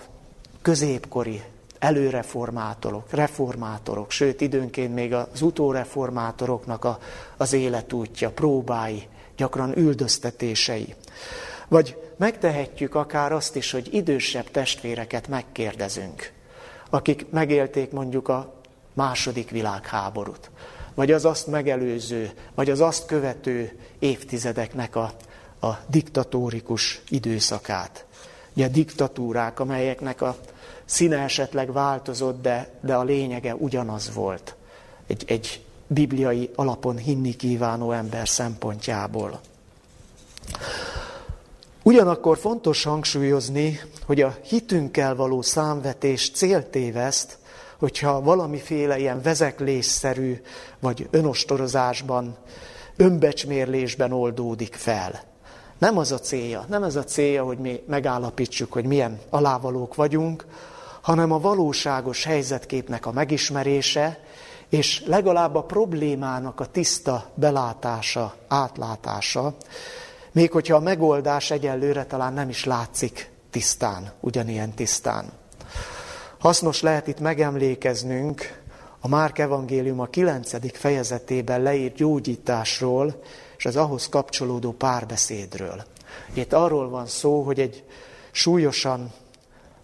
középkori 0.62 1.44
előreformátorok, 1.80 3.12
reformátorok, 3.12 4.12
sőt 4.12 4.42
időnként 4.42 4.94
még 4.94 5.14
az 5.14 5.42
utóreformátoroknak 5.42 6.86
a, 6.86 7.00
az 7.38 7.54
életútja, 7.54 8.30
próbái, 8.30 9.08
gyakran 9.38 9.78
üldöztetései. 9.78 10.96
Vagy 11.68 11.98
megtehetjük 12.18 12.96
akár 12.96 13.32
azt 13.32 13.56
is, 13.56 13.72
hogy 13.72 13.94
idősebb 13.94 14.52
testvéreket 14.52 15.28
megkérdezünk, 15.28 16.32
akik 16.90 17.26
megélték 17.30 17.92
mondjuk 17.92 18.28
a 18.28 18.54
második 18.94 19.50
világháborút, 19.50 20.50
vagy 20.96 21.12
az 21.12 21.26
azt 21.26 21.48
megelőző, 21.48 22.32
vagy 22.56 22.70
az 22.70 22.80
azt 22.82 23.06
követő 23.06 23.80
évtizedeknek 24.00 24.96
a, 24.96 25.14
a 25.62 25.78
diktatórikus 25.88 27.02
időszakát. 27.10 28.06
Ugye 28.56 28.66
a 28.66 28.70
diktatúrák, 28.70 29.60
amelyeknek 29.60 30.22
a 30.22 30.38
színe 30.86 31.18
esetleg 31.18 31.72
változott, 31.72 32.42
de, 32.42 32.70
de 32.82 32.96
a 32.96 33.04
lényege 33.04 33.56
ugyanaz 33.56 34.14
volt. 34.14 34.56
Egy, 35.08 35.24
egy 35.28 35.64
bibliai 35.88 36.50
alapon 36.56 36.98
hinni 36.98 37.36
kívánó 37.36 37.92
ember 37.92 38.28
szempontjából. 38.28 39.40
Ugyanakkor 41.84 42.38
fontos 42.38 42.84
hangsúlyozni, 42.84 43.80
hogy 44.06 44.22
a 44.22 44.38
hitünkkel 44.44 45.16
való 45.16 45.42
számvetés 45.42 46.32
céltéveszt, 46.32 47.38
hogyha 47.80 48.22
valamiféle 48.22 49.00
ilyen 49.00 49.22
vezeklésszerű, 49.22 50.42
vagy 50.80 51.08
önostorozásban, 51.12 52.38
önbecsmérlésben 52.96 54.12
oldódik 54.12 54.74
fel. 54.74 55.24
Nem 55.78 55.98
az 55.98 56.12
a 56.12 56.20
célja, 56.20 56.66
nem 56.70 56.84
ez 56.84 56.96
a 56.96 57.04
célja, 57.04 57.44
hogy 57.44 57.58
mi 57.58 57.84
megállapítsuk, 57.88 58.74
hogy 58.74 58.86
milyen 58.86 59.20
alávalók 59.30 59.96
vagyunk, 59.96 60.46
hanem 61.02 61.32
a 61.32 61.40
valóságos 61.40 62.24
helyzetképnek 62.24 63.06
a 63.06 63.12
megismerése, 63.12 64.20
és 64.70 65.04
legalább 65.06 65.56
a 65.56 65.64
problémának 65.64 66.60
a 66.60 66.66
tiszta 66.66 67.32
belátása, 67.34 68.36
átlátása, 68.48 69.56
még 70.32 70.52
hogyha 70.52 70.76
a 70.76 70.80
megoldás 70.80 71.52
egyelőre 71.52 72.06
talán 72.06 72.34
nem 72.34 72.50
is 72.50 72.66
látszik 72.66 73.32
tisztán, 73.50 74.12
ugyanilyen 74.20 74.74
tisztán. 74.74 75.26
Hasznos 76.40 76.82
lehet 76.82 77.08
itt 77.08 77.20
megemlékeznünk 77.20 78.64
a 79.00 79.08
Márk 79.08 79.40
evangélium 79.40 80.00
a 80.00 80.06
9. 80.06 80.78
fejezetében 80.78 81.62
leírt 81.62 81.96
gyógyításról 81.96 83.22
és 83.58 83.66
az 83.66 83.76
ahhoz 83.76 84.10
kapcsolódó 84.10 84.72
párbeszédről. 84.72 85.84
Itt 86.34 86.54
arról 86.54 86.90
van 86.90 87.08
szó, 87.08 87.42
hogy 87.42 87.60
egy 87.60 87.84
súlyosan 88.32 89.14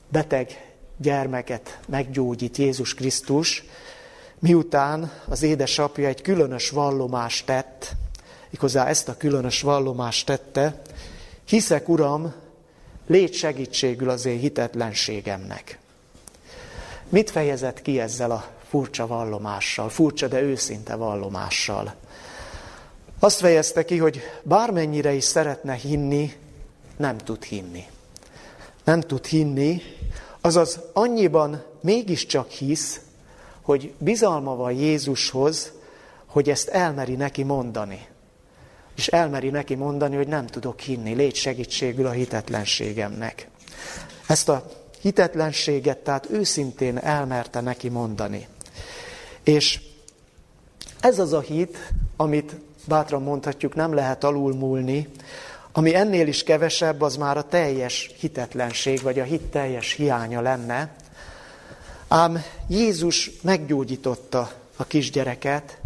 beteg 0.10 0.74
gyermeket 0.98 1.80
meggyógyít 1.88 2.58
Jézus 2.58 2.94
Krisztus, 2.94 3.64
miután 4.40 5.12
az 5.28 5.44
édesapja 5.44 6.08
egy 6.08 6.22
különös 6.22 6.70
vallomást 6.70 7.46
tett, 7.46 7.92
méghozzá 8.50 8.86
ezt 8.86 9.10
a 9.10 9.18
különös 9.18 9.62
vallomást 9.62 10.26
tette, 10.26 10.82
hiszek, 11.46 11.90
Uram, 11.90 12.34
légy 13.08 13.34
segítségül 13.34 14.10
az 14.10 14.26
én 14.26 14.40
hitetlenségemnek. 14.40 15.81
Mit 17.12 17.30
fejezett 17.30 17.82
ki 17.82 18.00
ezzel 18.00 18.32
a 18.32 18.46
furcsa 18.70 19.08
vallomással, 19.08 19.90
furcsa, 19.90 20.28
de 20.28 20.42
őszinte 20.42 20.96
vallomással? 20.96 21.94
Azt 23.20 23.40
fejezte 23.40 23.86
ki, 23.86 23.98
hogy 23.98 24.22
bármennyire 24.44 25.14
is 25.14 25.24
szeretne 25.24 25.74
hinni, 25.74 26.34
nem 26.98 27.18
tud 27.18 27.44
hinni. 27.44 27.86
Nem 28.84 29.02
tud 29.02 29.26
hinni, 29.26 29.82
azaz 30.42 30.80
annyiban 30.94 31.64
mégiscsak 31.82 32.50
hisz, 32.50 33.02
hogy 33.62 33.94
bizalma 33.98 34.56
van 34.56 34.72
Jézushoz, 34.72 35.72
hogy 36.26 36.50
ezt 36.50 36.68
elmeri 36.68 37.16
neki 37.16 37.44
mondani. 37.44 38.08
És 38.96 39.08
elmeri 39.08 39.50
neki 39.50 39.76
mondani, 39.76 40.16
hogy 40.16 40.28
nem 40.28 40.48
tudok 40.48 40.80
hinni, 40.80 41.14
légy 41.14 41.36
segítségül 41.36 42.06
a 42.06 42.12
hitetlenségemnek. 42.12 43.48
Ezt 44.28 44.50
a 44.50 44.81
hitetlenséget, 45.02 45.98
tehát 45.98 46.30
őszintén 46.30 46.98
elmerte 46.98 47.62
neki 47.62 47.90
mondani. 47.90 48.48
És 49.44 49.80
ez 51.00 51.20
az 51.20 51.34
a 51.34 51.40
hit, 51.40 51.94
amit 52.18 52.56
bátran 52.88 53.22
mondhatjuk, 53.22 53.76
nem 53.76 53.94
lehet 53.94 54.24
alulmúlni, 54.24 55.08
ami 55.72 55.96
ennél 55.96 56.28
is 56.28 56.44
kevesebb, 56.44 57.02
az 57.02 57.16
már 57.16 57.38
a 57.38 57.48
teljes 57.48 58.12
hitetlenség, 58.20 59.02
vagy 59.02 59.20
a 59.20 59.24
hit 59.24 59.42
teljes 59.42 59.94
hiánya 59.94 60.42
lenne. 60.42 60.96
Ám 62.08 62.44
Jézus 62.68 63.32
meggyógyította 63.42 64.52
a 64.76 64.84
kisgyereket, 64.84 65.78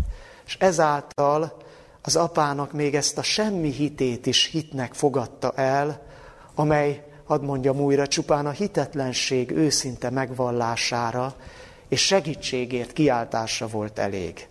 és 0.46 0.58
ezáltal 0.60 1.58
az 2.02 2.16
apának 2.16 2.72
még 2.72 2.96
ezt 2.96 3.18
a 3.18 3.24
semmi 3.24 3.72
hitét 3.72 4.26
is 4.26 4.46
hitnek 4.46 4.94
fogadta 4.94 5.52
el, 5.56 6.02
amely 6.56 7.04
hadd 7.26 7.42
mondjam 7.42 7.80
újra, 7.80 8.08
csupán 8.08 8.46
a 8.46 8.52
hitetlenség 8.52 9.52
őszinte 9.52 10.10
megvallására 10.10 11.36
és 11.88 12.06
segítségért 12.06 12.94
kiáltása 12.94 13.68
volt 13.68 14.00
elég. 14.00 14.48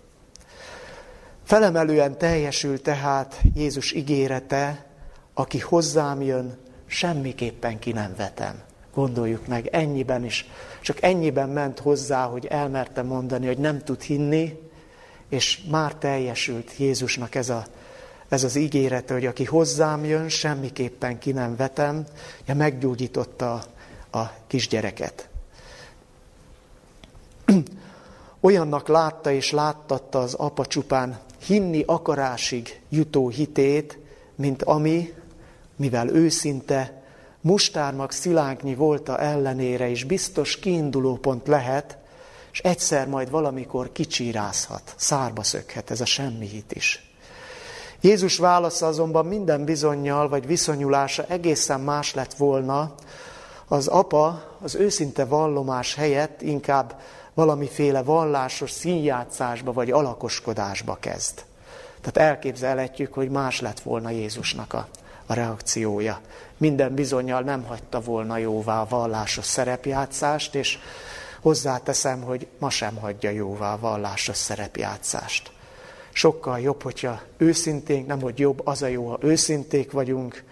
Felemelően 1.45 2.19
teljesül 2.19 2.83
tehát 2.83 3.41
Jézus 3.55 3.93
ígérete, 3.93 4.87
aki 5.35 5.59
hozzám 5.59 6.23
jön, 6.23 6.57
semmiképpen 6.87 7.79
ki 7.79 7.93
nem 7.93 8.15
vetem. 8.17 8.63
Gondoljuk 8.95 9.47
meg, 9.47 9.67
ennyiben 9.67 10.25
is, 10.25 10.47
csak 10.83 11.03
ennyiben 11.03 11.49
ment 11.49 11.79
hozzá, 11.79 12.27
hogy 12.27 12.47
elmerte 12.47 13.03
mondani, 13.03 13.47
hogy 13.47 13.59
nem 13.59 13.79
tud 13.79 14.03
hinni, 14.03 14.59
és 15.29 15.61
már 15.71 15.95
teljesült 15.95 16.77
Jézusnak 16.77 17.35
ez 17.35 17.49
a 17.49 17.65
ez 18.29 18.45
az 18.45 18.57
ígérete, 18.57 19.15
hogy 19.15 19.27
aki 19.27 19.45
hozzám 19.45 20.05
jön, 20.05 20.29
semmiképpen 20.29 21.19
ki 21.19 21.33
nem 21.33 21.57
vetem, 21.57 22.07
ja, 22.47 22.55
meggyógyította 22.55 23.65
a 24.11 24.23
kisgyereket. 24.47 25.29
Olyannak 28.41 28.89
látta 28.89 29.31
és 29.31 29.51
láttatta 29.51 30.19
az 30.19 30.35
apa 30.35 30.67
csupán 30.67 31.19
hinni 31.47 31.83
akarásig 31.87 32.81
jutó 32.89 33.29
hitét, 33.29 33.99
mint 34.35 34.63
ami, 34.63 35.15
mivel 35.77 36.09
őszinte, 36.09 37.03
mustármag 37.41 38.11
szilánknyi 38.11 38.75
volta 38.75 39.19
ellenére 39.19 39.89
is 39.89 40.05
biztos 40.05 40.59
kiinduló 40.59 41.17
pont 41.17 41.47
lehet, 41.47 41.99
és 42.53 42.61
egyszer 42.61 43.09
majd 43.09 43.31
valamikor 43.31 43.93
kicsírázhat, 43.93 44.95
szárba 44.97 45.43
szökhet 45.43 45.91
ez 45.91 46.01
a 46.01 46.05
semmi 46.05 46.47
hit 46.47 46.73
is. 46.73 47.14
Jézus 48.05 48.39
válasza 48.39 48.87
azonban 48.87 49.27
minden 49.27 49.65
bizonyal 49.65 50.29
vagy 50.29 50.47
viszonyulása 50.47 51.25
egészen 51.29 51.81
más 51.81 52.15
lett 52.15 52.35
volna, 52.35 52.95
az 53.69 53.87
apa 53.87 54.43
az 54.63 54.75
őszinte 54.75 55.25
vallomás 55.25 55.95
helyett 55.95 56.43
inkább 56.43 57.01
valamiféle 57.35 58.03
vallásos 58.03 58.71
színjátszásba 58.71 59.73
vagy 59.73 59.91
alakoskodásba 59.91 60.97
kezd. 61.01 61.45
Tehát 62.01 62.31
elképzelhetjük, 62.31 63.13
hogy 63.13 63.31
más 63.31 63.61
lett 63.61 63.81
volna 63.81 64.11
Jézusnak 64.11 64.73
a, 64.73 64.89
a 65.27 65.35
reakciója. 65.35 66.21
Minden 66.57 66.95
bizonyal 66.95 67.41
nem 67.41 67.65
hagyta 67.65 68.01
volna 68.01 68.37
jóvá 68.37 68.81
a 68.81 68.87
vallásos 68.89 69.45
szerepjátszást, 69.45 70.55
és 70.55 70.79
hozzáteszem, 71.41 72.23
hogy 72.23 72.47
ma 72.59 72.71
sem 72.71 72.97
hagyja 72.97 73.31
jóvá 73.31 73.73
a 73.73 73.79
vallásos 73.79 74.37
szerepjátszást. 74.37 75.53
Sokkal 76.17 76.61
jobb, 76.61 76.83
hogyha 76.83 77.21
őszinténk, 77.37 78.07
nem 78.07 78.21
hogy 78.21 78.39
jobb, 78.39 78.67
az 78.67 78.83
a 78.83 78.87
jó, 78.87 79.09
ha 79.09 79.19
őszinték 79.21 79.93
vagyunk, 79.93 80.43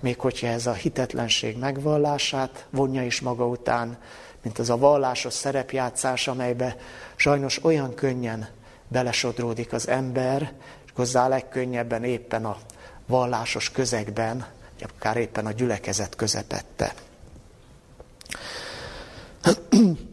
még 0.00 0.18
hogyha 0.18 0.46
ez 0.46 0.66
a 0.66 0.72
hitetlenség 0.72 1.58
megvallását 1.58 2.66
vonja 2.70 3.04
is 3.04 3.20
maga 3.20 3.46
után, 3.46 3.98
mint 4.42 4.58
az 4.58 4.70
a 4.70 4.76
vallásos 4.76 5.32
szerepjátszás, 5.32 6.28
amelybe 6.28 6.76
sajnos 7.16 7.64
olyan 7.64 7.94
könnyen 7.94 8.48
belesodródik 8.88 9.72
az 9.72 9.88
ember, 9.88 10.52
és 10.84 10.90
hozzá 10.94 11.28
legkönnyebben 11.28 12.04
éppen 12.04 12.44
a 12.44 12.56
vallásos 13.06 13.70
közegben, 13.70 14.46
vagy 14.72 14.90
akár 14.96 15.16
éppen 15.16 15.46
a 15.46 15.52
gyülekezet 15.52 16.16
közepette. 16.16 16.94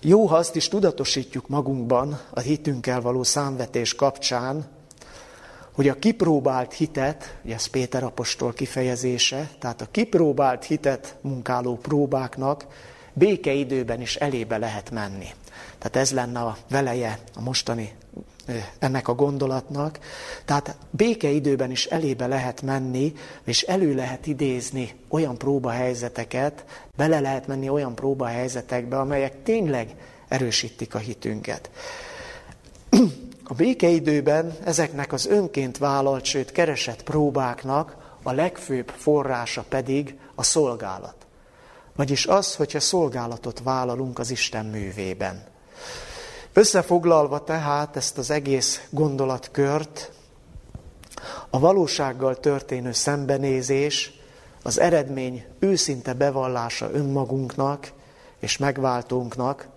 Jó, 0.00 0.26
ha 0.26 0.36
azt 0.36 0.56
is 0.56 0.68
tudatosítjuk 0.68 1.48
magunkban 1.48 2.20
a 2.30 2.40
hitünkkel 2.40 3.00
való 3.00 3.22
számvetés 3.22 3.94
kapcsán, 3.94 4.64
hogy 5.72 5.88
a 5.88 5.98
kipróbált 5.98 6.72
hitet, 6.72 7.38
ugye 7.44 7.54
ez 7.54 7.66
Péter 7.66 8.04
apostol 8.04 8.52
kifejezése, 8.52 9.50
tehát 9.58 9.80
a 9.80 9.90
kipróbált 9.90 10.64
hitet 10.64 11.16
munkáló 11.20 11.76
próbáknak 11.76 12.66
békeidőben 13.12 14.00
is 14.00 14.16
elébe 14.16 14.58
lehet 14.58 14.90
menni. 14.90 15.28
Tehát 15.78 15.96
ez 15.96 16.12
lenne 16.12 16.40
a 16.40 16.56
veleje 16.68 17.18
a 17.34 17.40
mostani 17.40 17.92
ennek 18.78 19.08
a 19.08 19.14
gondolatnak. 19.14 19.98
Tehát 20.44 20.76
békeidőben 20.90 21.70
is 21.70 21.86
elébe 21.86 22.26
lehet 22.26 22.62
menni, 22.62 23.12
és 23.44 23.62
elő 23.62 23.94
lehet 23.94 24.26
idézni 24.26 24.94
olyan 25.08 25.38
próbahelyzeteket, 25.38 26.64
bele 26.96 27.20
lehet 27.20 27.46
menni 27.46 27.68
olyan 27.68 27.94
próbahelyzetekbe, 27.94 28.98
amelyek 28.98 29.42
tényleg 29.42 29.94
erősítik 30.28 30.94
a 30.94 30.98
hitünket. 30.98 31.70
A 33.48 33.54
békeidőben 33.54 34.56
ezeknek 34.64 35.12
az 35.12 35.26
önként 35.26 35.78
vállalt, 35.78 36.24
sőt 36.24 36.52
keresett 36.52 37.02
próbáknak 37.02 37.96
a 38.22 38.32
legfőbb 38.32 38.88
forrása 38.96 39.64
pedig 39.68 40.18
a 40.34 40.42
szolgálat. 40.42 41.14
Vagyis 41.96 42.26
az, 42.26 42.54
hogyha 42.54 42.80
szolgálatot 42.80 43.60
vállalunk 43.62 44.18
az 44.18 44.30
Isten 44.30 44.66
művében. 44.66 45.44
Összefoglalva 46.56 47.44
tehát 47.44 47.96
ezt 47.96 48.18
az 48.18 48.30
egész 48.30 48.86
gondolatkört, 48.90 50.12
a 51.50 51.58
valósággal 51.58 52.36
történő 52.36 52.92
szembenézés, 52.92 54.12
az 54.62 54.80
eredmény 54.80 55.44
őszinte 55.58 56.12
bevallása 56.12 56.90
önmagunknak 56.92 57.92
és 58.38 58.56
megváltónknak, 58.56 59.68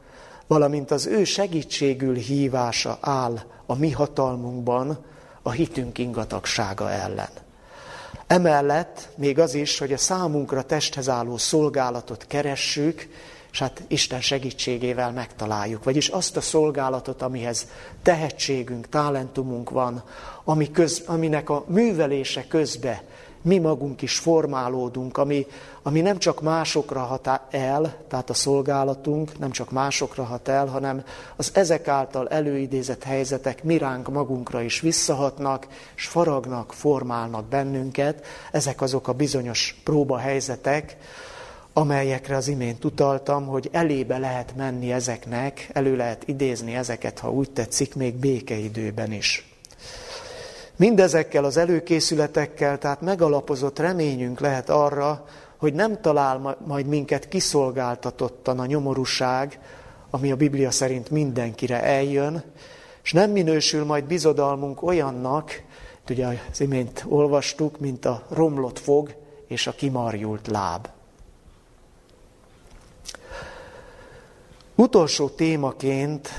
valamint 0.47 0.91
az 0.91 1.05
ő 1.05 1.23
segítségül 1.23 2.15
hívása 2.15 2.97
áll 3.01 3.39
a 3.65 3.75
mi 3.75 3.91
hatalmunkban 3.91 5.05
a 5.41 5.51
hitünk 5.51 5.97
ingatagsága 5.97 6.91
ellen. 6.91 7.31
Emellett 8.27 9.09
még 9.15 9.39
az 9.39 9.53
is, 9.53 9.79
hogy 9.79 9.93
a 9.93 9.97
számunkra 9.97 10.63
testhez 10.63 11.09
álló 11.09 11.37
szolgálatot 11.37 12.27
keressük, 12.27 13.07
és 13.51 13.59
hát 13.59 13.83
Isten 13.87 14.21
segítségével 14.21 15.11
megtaláljuk. 15.11 15.83
Vagyis 15.83 16.07
azt 16.07 16.37
a 16.37 16.41
szolgálatot, 16.41 17.21
amihez 17.21 17.67
tehetségünk, 18.03 18.89
talentumunk 18.89 19.69
van, 19.69 20.03
ami 20.43 20.71
köz, 20.71 21.03
aminek 21.05 21.49
a 21.49 21.63
művelése 21.67 22.47
közbe 22.47 23.03
mi 23.41 23.57
magunk 23.57 24.01
is 24.01 24.17
formálódunk, 24.17 25.17
ami, 25.17 25.45
ami 25.83 26.01
nem 26.01 26.17
csak 26.17 26.41
másokra 26.41 26.99
hat 26.99 27.29
el, 27.49 27.95
tehát 28.07 28.29
a 28.29 28.33
szolgálatunk 28.33 29.39
nem 29.39 29.51
csak 29.51 29.71
másokra 29.71 30.23
hat 30.23 30.47
el, 30.47 30.67
hanem 30.67 31.03
az 31.35 31.51
ezek 31.53 31.87
által 31.87 32.27
előidézett 32.27 33.03
helyzetek 33.03 33.63
miránk 33.63 34.09
magunkra 34.09 34.61
is 34.61 34.79
visszahatnak, 34.79 35.67
és 35.95 36.05
faragnak, 36.05 36.73
formálnak 36.73 37.45
bennünket. 37.45 38.25
Ezek 38.51 38.81
azok 38.81 39.07
a 39.07 39.13
bizonyos 39.13 39.75
próbahelyzetek, 39.83 40.97
amelyekre 41.79 42.35
az 42.35 42.47
imént 42.47 42.85
utaltam, 42.85 43.45
hogy 43.45 43.69
elébe 43.71 44.17
lehet 44.17 44.53
menni 44.55 44.91
ezeknek, 44.91 45.69
elő 45.73 45.95
lehet 45.95 46.27
idézni 46.27 46.75
ezeket, 46.75 47.19
ha 47.19 47.31
úgy 47.31 47.51
tetszik, 47.51 47.95
még 47.95 48.15
békeidőben 48.15 49.11
is. 49.11 49.53
Mindezekkel 50.75 51.43
az 51.43 51.57
előkészületekkel, 51.57 52.77
tehát 52.77 53.01
megalapozott 53.01 53.79
reményünk 53.79 54.39
lehet 54.39 54.69
arra, 54.69 55.25
hogy 55.57 55.73
nem 55.73 56.01
talál 56.01 56.57
majd 56.65 56.85
minket 56.85 57.27
kiszolgáltatottan 57.27 58.59
a 58.59 58.65
nyomorúság, 58.65 59.59
ami 60.09 60.31
a 60.31 60.35
Biblia 60.35 60.71
szerint 60.71 61.09
mindenkire 61.09 61.83
eljön, 61.83 62.43
és 63.03 63.11
nem 63.13 63.31
minősül 63.31 63.85
majd 63.85 64.03
bizodalmunk 64.03 64.83
olyannak, 64.83 65.63
ugye 66.09 66.27
az 66.51 66.61
imént 66.61 67.05
olvastuk, 67.07 67.79
mint 67.79 68.05
a 68.05 68.25
romlott 68.29 68.79
fog 68.79 69.15
és 69.47 69.67
a 69.67 69.71
kimarjult 69.71 70.47
láb. 70.47 70.87
Utolsó 74.79 75.29
témaként 75.29 76.29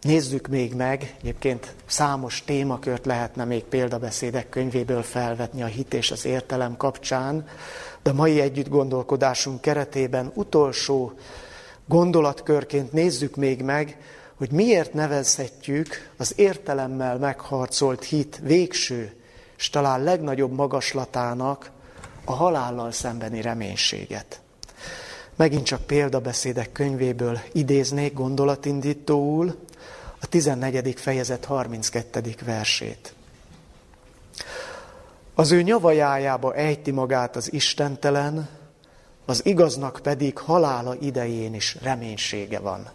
nézzük 0.00 0.46
még 0.46 0.74
meg, 0.74 1.16
egyébként 1.20 1.74
számos 1.86 2.42
témakört 2.44 3.06
lehetne 3.06 3.44
még 3.44 3.64
példabeszédek 3.64 4.48
könyvéből 4.48 5.02
felvetni 5.02 5.62
a 5.62 5.66
hit 5.66 5.94
és 5.94 6.10
az 6.10 6.24
értelem 6.24 6.76
kapcsán, 6.76 7.46
de 8.02 8.12
mai 8.12 8.40
együtt 8.40 8.68
gondolkodásunk 8.68 9.60
keretében 9.60 10.32
utolsó 10.34 11.12
gondolatkörként 11.86 12.92
nézzük 12.92 13.36
még 13.36 13.62
meg, 13.62 13.98
hogy 14.34 14.50
miért 14.50 14.92
nevezhetjük 14.92 16.10
az 16.16 16.32
értelemmel 16.36 17.18
megharcolt 17.18 18.04
hit 18.04 18.40
végső, 18.42 19.12
és 19.56 19.70
talán 19.70 20.02
legnagyobb 20.02 20.52
magaslatának 20.52 21.70
a 22.24 22.32
halállal 22.32 22.92
szembeni 22.92 23.40
reménységet. 23.40 24.40
Megint 25.40 25.64
csak 25.64 25.86
példabeszédek 25.86 26.72
könyvéből 26.72 27.40
idéznék 27.52 28.14
gondolatindítóul 28.14 29.56
a 30.20 30.26
14. 30.26 30.94
fejezet 31.00 31.44
32. 31.44 32.34
versét. 32.44 33.14
Az 35.34 35.50
ő 35.50 35.62
nyavajájába 35.62 36.54
ejti 36.54 36.90
magát 36.90 37.36
az 37.36 37.52
istentelen, 37.52 38.48
az 39.26 39.46
igaznak 39.46 40.00
pedig 40.02 40.38
halála 40.38 40.96
idején 41.00 41.54
is 41.54 41.76
reménysége 41.82 42.58
van. 42.58 42.88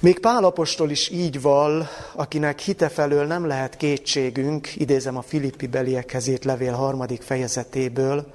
Még 0.00 0.18
Pálapostól 0.20 0.90
is 0.90 1.08
így 1.08 1.40
val, 1.40 1.88
akinek 2.12 2.58
hite 2.58 2.88
felől 2.88 3.26
nem 3.26 3.46
lehet 3.46 3.76
kétségünk, 3.76 4.76
idézem 4.76 5.16
a 5.16 5.22
Filippi 5.22 5.66
beliekhez 5.66 6.26
írt 6.26 6.44
levél 6.44 6.74
harmadik 6.74 7.22
fejezetéből, 7.22 8.32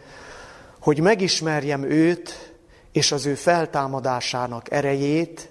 hogy 0.83 0.99
megismerjem 0.99 1.83
őt 1.83 2.53
és 2.91 3.11
az 3.11 3.25
ő 3.25 3.33
feltámadásának 3.33 4.71
erejét, 4.71 5.49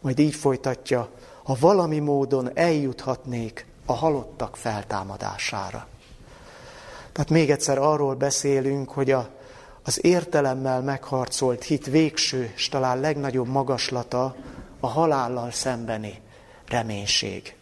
majd 0.00 0.18
így 0.18 0.34
folytatja, 0.34 1.08
ha 1.42 1.56
valami 1.60 1.98
módon 1.98 2.50
eljuthatnék 2.54 3.66
a 3.86 3.92
halottak 3.92 4.56
feltámadására. 4.56 5.86
Tehát 7.12 7.30
még 7.30 7.50
egyszer 7.50 7.78
arról 7.78 8.14
beszélünk, 8.14 8.90
hogy 8.90 9.10
a, 9.10 9.28
az 9.82 10.04
értelemmel 10.04 10.82
megharcolt 10.82 11.64
hit 11.64 11.86
végső, 11.86 12.52
és 12.54 12.68
talán 12.68 13.00
legnagyobb 13.00 13.48
magaslata 13.48 14.36
a 14.80 14.86
halállal 14.86 15.50
szembeni 15.50 16.20
reménység. 16.68 17.57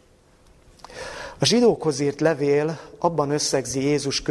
A 1.39 1.45
zsidókhoz 1.45 2.01
írt 2.01 2.21
levél 2.21 2.79
abban 2.99 3.31
összegzi 3.31 3.83
Jézus 3.83 4.23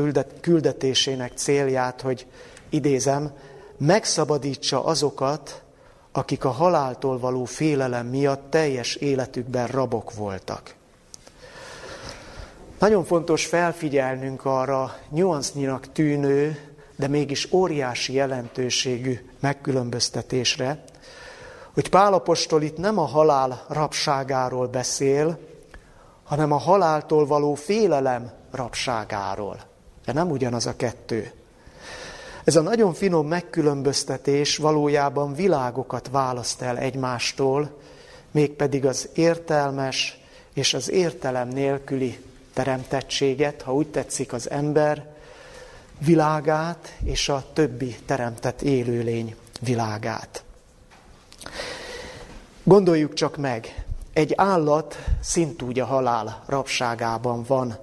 küldetésének 0.42 1.32
célját, 1.36 2.02
hogy 2.02 2.28
idézem, 2.70 3.32
megszabadítsa 3.78 4.86
azokat, 4.86 5.64
akik 6.12 6.46
a 6.46 6.50
haláltól 6.50 7.20
való 7.20 7.46
félelem 7.46 8.08
miatt 8.08 8.50
teljes 8.50 8.96
életükben 8.96 9.68
rabok 9.68 10.14
voltak. 10.14 10.76
Nagyon 12.80 13.04
fontos 13.04 13.46
felfigyelnünk 13.46 14.46
arra 14.46 14.96
nyuansznyinak 15.10 15.92
tűnő, 15.92 16.58
de 16.96 17.08
mégis 17.08 17.52
óriási 17.52 18.14
jelentőségű 18.14 19.20
megkülönböztetésre, 19.40 20.84
hogy 21.74 21.90
Pálapostól 21.90 22.62
itt 22.62 22.78
nem 22.78 22.98
a 23.00 23.06
halál 23.06 23.66
rabságáról 23.70 24.68
beszél, 24.68 25.40
hanem 26.26 26.52
a 26.52 26.58
haláltól 26.58 27.26
való 27.26 27.54
félelem 27.54 28.32
rabságáról. 28.52 29.60
De 30.06 30.14
nem 30.14 30.32
ugyanaz 30.32 30.66
a 30.66 30.76
kettő. 30.76 31.32
Ez 32.44 32.56
a 32.56 32.62
nagyon 32.62 32.94
finom 32.94 33.28
megkülönböztetés 33.28 34.58
valójában 34.58 35.34
világokat 35.34 36.10
választ 36.12 36.62
el 36.62 36.78
egymástól, 36.78 37.80
mégpedig 38.32 38.86
az 38.86 39.10
értelmes 39.14 40.20
és 40.54 40.74
az 40.74 40.92
értelem 40.92 41.48
nélküli 41.48 42.20
teremtettséget, 42.54 43.62
ha 43.62 43.74
úgy 43.74 43.88
tetszik 43.88 44.34
az 44.34 44.50
ember 44.50 45.14
világát 46.00 46.96
és 47.04 47.30
a 47.30 47.44
többi 47.54 47.96
teremtett 48.06 48.62
élőlény 48.62 49.36
világát. 49.62 50.44
Gondoljuk 52.64 53.14
csak 53.14 53.38
meg, 53.38 53.85
egy 54.16 54.34
állat 54.36 54.98
szintúgy 55.22 55.80
a 55.80 55.86
halál 55.86 56.44
rabságában 56.48 57.44
van, 57.48 57.76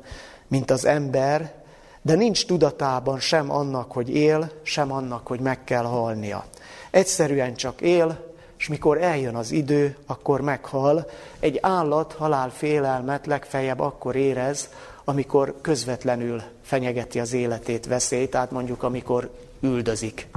mint 0.48 0.70
az 0.70 0.84
ember, 0.84 1.54
de 2.02 2.14
nincs 2.14 2.46
tudatában 2.46 3.20
sem 3.20 3.50
annak, 3.50 3.92
hogy 3.92 4.14
él, 4.14 4.50
sem 4.62 4.92
annak, 4.92 5.26
hogy 5.26 5.40
meg 5.40 5.64
kell 5.64 5.84
halnia. 5.84 6.44
Egyszerűen 6.90 7.54
csak 7.54 7.80
él, 7.80 8.24
és 8.58 8.68
mikor 8.68 9.02
eljön 9.02 9.34
az 9.34 9.50
idő, 9.50 9.96
akkor 10.06 10.40
meghal. 10.40 11.06
Egy 11.40 11.58
állat 11.62 12.12
halálfélelmet 12.12 13.26
legfeljebb 13.26 13.80
akkor 13.80 14.16
érez, 14.16 14.68
amikor 15.04 15.54
közvetlenül 15.60 16.42
fenyegeti 16.62 17.20
az 17.20 17.32
életét 17.32 17.86
veszély, 17.86 18.28
tehát 18.28 18.50
mondjuk 18.50 18.82
amikor 18.82 19.30
üldözik 19.60 20.28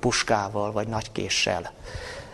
puskával 0.00 0.72
vagy 0.72 0.88
nagykéssel. 0.88 1.72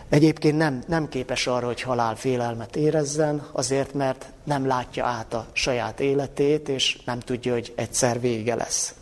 Egyébként 0.09 0.57
nem, 0.57 0.83
nem 0.87 1.09
képes 1.09 1.47
arra, 1.47 1.65
hogy 1.65 1.81
halálfélelmet 1.81 2.75
érezzen, 2.75 3.47
azért, 3.51 3.93
mert 3.93 4.25
nem 4.43 4.67
látja 4.67 5.05
át 5.05 5.33
a 5.33 5.45
saját 5.53 5.99
életét, 5.99 6.69
és 6.69 6.99
nem 7.05 7.19
tudja, 7.19 7.53
hogy 7.53 7.73
egyszer 7.75 8.19
vége 8.19 8.55
lesz. 8.55 8.93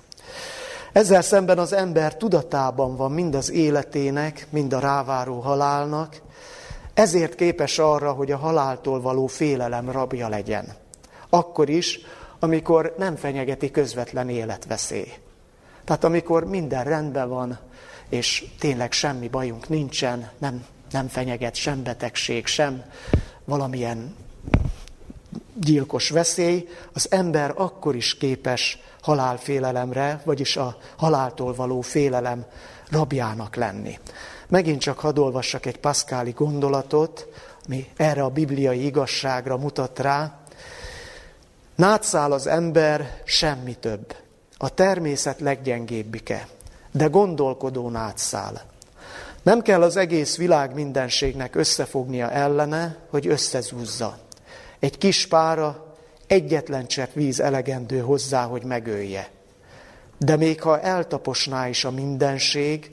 Ezzel 0.91 1.21
szemben 1.21 1.59
az 1.59 1.73
ember 1.73 2.17
tudatában 2.17 2.95
van 2.95 3.11
mind 3.11 3.35
az 3.35 3.51
életének, 3.51 4.47
mind 4.49 4.73
a 4.73 4.79
ráváró 4.79 5.39
halálnak, 5.39 6.21
ezért 6.93 7.35
képes 7.35 7.79
arra, 7.79 8.11
hogy 8.11 8.31
a 8.31 8.37
haláltól 8.37 9.01
való 9.01 9.27
félelem 9.27 9.91
rabja 9.91 10.27
legyen. 10.27 10.65
Akkor 11.29 11.69
is, 11.69 11.99
amikor 12.39 12.95
nem 12.97 13.15
fenyegeti 13.15 13.71
közvetlen 13.71 14.29
életveszély. 14.29 15.13
Tehát 15.83 16.03
amikor 16.03 16.45
minden 16.45 16.83
rendben 16.83 17.29
van, 17.29 17.59
és 18.09 18.45
tényleg 18.59 18.91
semmi 18.91 19.27
bajunk 19.27 19.69
nincsen, 19.69 20.29
nem, 20.37 20.65
nem 20.91 21.07
fenyeget 21.07 21.55
sem 21.55 21.83
betegség, 21.83 22.45
sem 22.45 22.83
valamilyen 23.45 24.15
gyilkos 25.59 26.09
veszély, 26.09 26.67
az 26.93 27.11
ember 27.11 27.53
akkor 27.55 27.95
is 27.95 28.17
képes 28.17 28.79
halálfélelemre, 29.01 30.21
vagyis 30.25 30.57
a 30.57 30.77
haláltól 30.97 31.53
való 31.53 31.81
félelem 31.81 32.45
rabjának 32.89 33.55
lenni. 33.55 33.99
Megint 34.47 34.81
csak 34.81 34.99
hadd 34.99 35.19
olvassak 35.19 35.65
egy 35.65 35.77
paszkáli 35.77 36.31
gondolatot, 36.31 37.27
ami 37.65 37.88
erre 37.95 38.23
a 38.23 38.29
bibliai 38.29 38.85
igazságra 38.85 39.57
mutat 39.57 39.99
rá. 39.99 40.39
Nátszál 41.75 42.31
az 42.31 42.47
ember 42.47 43.21
semmi 43.23 43.73
több, 43.73 44.15
a 44.57 44.69
természet 44.69 45.39
leggyengébbike, 45.39 46.47
de 46.91 47.05
gondolkodó 47.05 47.89
nátszál. 47.89 48.61
Nem 49.47 49.61
kell 49.61 49.81
az 49.81 49.97
egész 49.97 50.37
világ 50.37 50.73
mindenségnek 50.73 51.55
összefognia 51.55 52.31
ellene, 52.31 52.97
hogy 53.09 53.27
összezúzza. 53.27 54.17
Egy 54.79 54.97
kis 54.97 55.27
pára, 55.27 55.95
egyetlen 56.27 56.87
csepp 56.87 57.13
víz 57.13 57.39
elegendő 57.39 57.99
hozzá, 57.99 58.43
hogy 58.43 58.63
megölje. 58.63 59.29
De 60.17 60.35
még 60.35 60.61
ha 60.61 60.79
eltaposná 60.79 61.67
is 61.67 61.85
a 61.85 61.91
mindenség, 61.91 62.91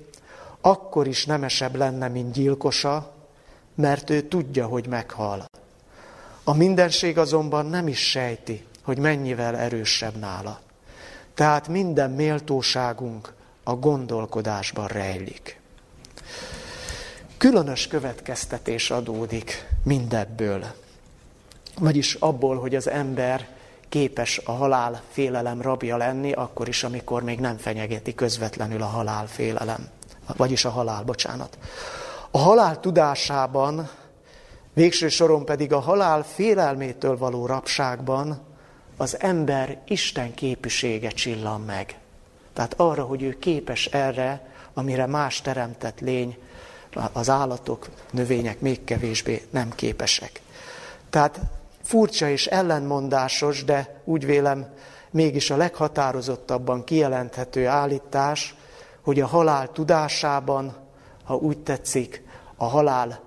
akkor 0.61 1.07
is 1.07 1.27
nemesebb 1.27 1.77
lenne, 1.77 2.09
mint 2.09 2.33
gyilkosa, 2.33 3.15
mert 3.75 4.11
ő 4.11 4.21
tudja, 4.21 4.67
hogy 4.67 4.87
meghal. 4.87 5.45
A 6.45 6.55
mindenség 6.55 7.19
azonban 7.19 7.67
nem 7.67 7.89
is 7.89 8.11
sejti, 8.11 8.65
hogy 8.83 8.99
mennyivel 8.99 9.57
erősebb 9.57 10.17
nála. 10.17 10.61
Tehát 11.35 11.69
minden 11.69 12.11
méltóságunk 12.11 13.33
a 13.65 13.75
gondolkodásban 13.75 14.87
rejlik. 14.87 15.63
Különös 17.45 17.87
következtetés 17.87 18.91
adódik 18.91 19.69
mindebből. 19.83 20.65
Vagyis 21.79 22.15
abból, 22.15 22.59
hogy 22.59 22.75
az 22.75 22.89
ember 22.89 23.49
képes 23.89 24.41
a 24.45 24.53
halál 24.53 25.03
félelem 25.11 25.63
rabja 25.63 25.97
lenni, 25.97 26.33
akkor 26.33 26.69
is, 26.69 26.85
amikor 26.85 27.23
még 27.23 27.41
nem 27.41 27.57
fenyegeti 27.57 28.15
közvetlenül 28.15 28.83
a 28.83 28.87
halál 28.87 29.27
félelem 29.27 29.89
vagyis 30.37 30.65
a 30.65 30.71
halál, 30.71 31.03
bocsánat. 31.03 31.59
A 32.31 32.39
halál 32.39 32.81
tudásában, 32.81 33.89
végső 34.73 35.09
soron 35.09 35.45
pedig 35.45 35.73
a 35.73 35.81
halál 35.81 36.23
félelmétől 36.23 37.19
való 37.19 37.47
rapságban 37.47 38.41
az 38.97 39.21
ember 39.21 39.79
Isten 39.87 40.35
képűsége 40.35 41.09
csillan 41.09 41.61
meg. 41.61 41.99
Tehát 42.53 42.75
arra, 42.77 43.03
hogy 43.03 43.23
ő 43.23 43.39
képes 43.39 43.87
erre, 43.87 44.53
amire 44.75 45.07
más 45.07 45.41
teremtett 45.41 46.01
lény, 46.01 46.37
az 47.13 47.31
állatok, 47.31 47.89
növények 48.11 48.61
még 48.61 48.85
kevésbé 48.85 49.43
nem 49.51 49.71
képesek. 49.71 50.41
Tehát 51.11 51.41
furcsa 51.83 52.29
és 52.29 52.47
ellenmondásos, 52.47 53.65
de 53.65 54.01
úgy 54.05 54.27
vélem 54.27 54.67
mégis 55.11 55.51
a 55.51 55.57
leghatározottabban 55.57 56.85
kijelenthető 56.85 57.67
állítás, 57.67 58.55
hogy 59.03 59.21
a 59.21 59.27
halál 59.27 59.73
tudásában, 59.73 60.77
ha 61.25 61.35
úgy 61.35 61.59
tetszik, 61.59 62.23
a 62.57 62.65
halál 62.65 63.21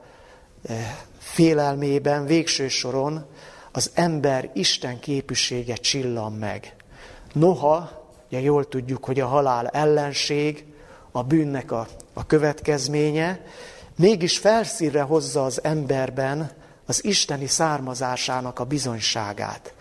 eh, 0.63 0.97
félelmében, 1.17 2.25
végső 2.25 2.67
soron 2.67 3.25
az 3.71 3.91
ember 3.93 4.49
Isten 4.53 4.99
képűsége 4.99 5.75
csillan 5.75 6.33
meg. 6.33 6.75
Noha, 7.33 8.05
ugye 8.27 8.39
jól 8.39 8.67
tudjuk, 8.67 9.05
hogy 9.05 9.19
a 9.19 9.27
halál 9.27 9.67
ellenség, 9.67 10.65
a 11.11 11.23
bűnnek 11.23 11.71
a, 11.71 11.87
a 12.17 12.25
következménye, 12.25 13.39
mégis 13.95 14.37
felszínre 14.37 15.01
hozza 15.01 15.45
az 15.45 15.63
emberben 15.63 16.51
az 16.85 17.03
isteni 17.03 17.47
származásának 17.47 18.59
a 18.59 18.63
bizonyságát. 18.63 19.73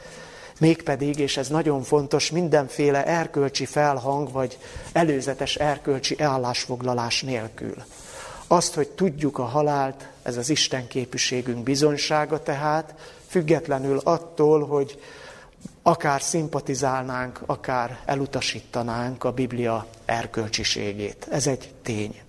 Mégpedig, 0.60 1.18
és 1.18 1.36
ez 1.36 1.48
nagyon 1.48 1.82
fontos, 1.82 2.30
mindenféle 2.30 3.06
erkölcsi 3.06 3.64
felhang 3.64 4.32
vagy 4.32 4.58
előzetes 4.92 5.54
erkölcsi 5.54 6.20
állásfoglalás 6.22 7.22
nélkül. 7.22 7.74
Azt, 8.46 8.74
hogy 8.74 8.88
tudjuk 8.88 9.38
a 9.38 9.44
halált, 9.44 10.08
ez 10.22 10.36
az 10.36 10.48
Isten 10.48 10.86
képűségünk 10.86 11.62
bizonysága 11.62 12.42
tehát, 12.42 12.94
függetlenül 13.26 14.00
attól, 14.04 14.66
hogy 14.66 15.00
akár 15.82 16.22
szimpatizálnánk, 16.22 17.40
akár 17.46 17.98
elutasítanánk 18.04 19.24
a 19.24 19.32
Biblia 19.32 19.86
erkölcsiségét. 20.04 21.26
Ez 21.30 21.46
egy 21.46 21.74
tény. 21.82 22.25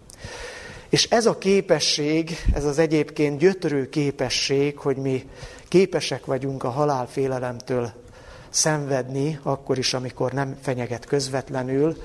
És 0.89 1.09
ez 1.09 1.25
a 1.25 1.37
képesség, 1.37 2.37
ez 2.53 2.63
az 2.63 2.77
egyébként 2.77 3.37
gyötörő 3.37 3.89
képesség, 3.89 4.77
hogy 4.77 4.97
mi 4.97 5.29
képesek 5.67 6.25
vagyunk 6.25 6.63
a 6.63 6.69
halálfélelemtől 6.69 7.91
szenvedni, 8.49 9.39
akkor 9.43 9.77
is, 9.77 9.93
amikor 9.93 10.31
nem 10.31 10.57
fenyeget 10.61 11.05
közvetlenül. 11.05 12.01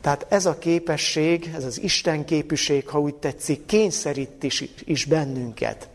Tehát 0.00 0.26
ez 0.28 0.46
a 0.46 0.58
képesség, 0.58 1.52
ez 1.56 1.64
az 1.64 1.82
Isten 1.82 2.24
képűség, 2.24 2.88
ha 2.88 3.00
úgy 3.00 3.14
tetszik, 3.14 3.66
kényszerít 3.66 4.42
is, 4.42 4.64
is 4.84 5.04
bennünket 5.04 5.88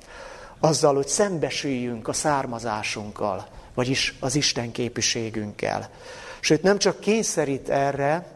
azzal, 0.60 0.96
hogy 0.96 1.08
szembesüljünk 1.08 2.08
a 2.08 2.14
származásunkkal, 2.14 3.48
vagyis 3.74 4.16
az 4.20 4.36
Isten 4.36 4.72
képűségünkkel. 4.72 5.90
Sőt, 6.40 6.62
nem 6.62 6.78
csak 6.78 7.00
kényszerít 7.00 7.70
erre, 7.70 8.28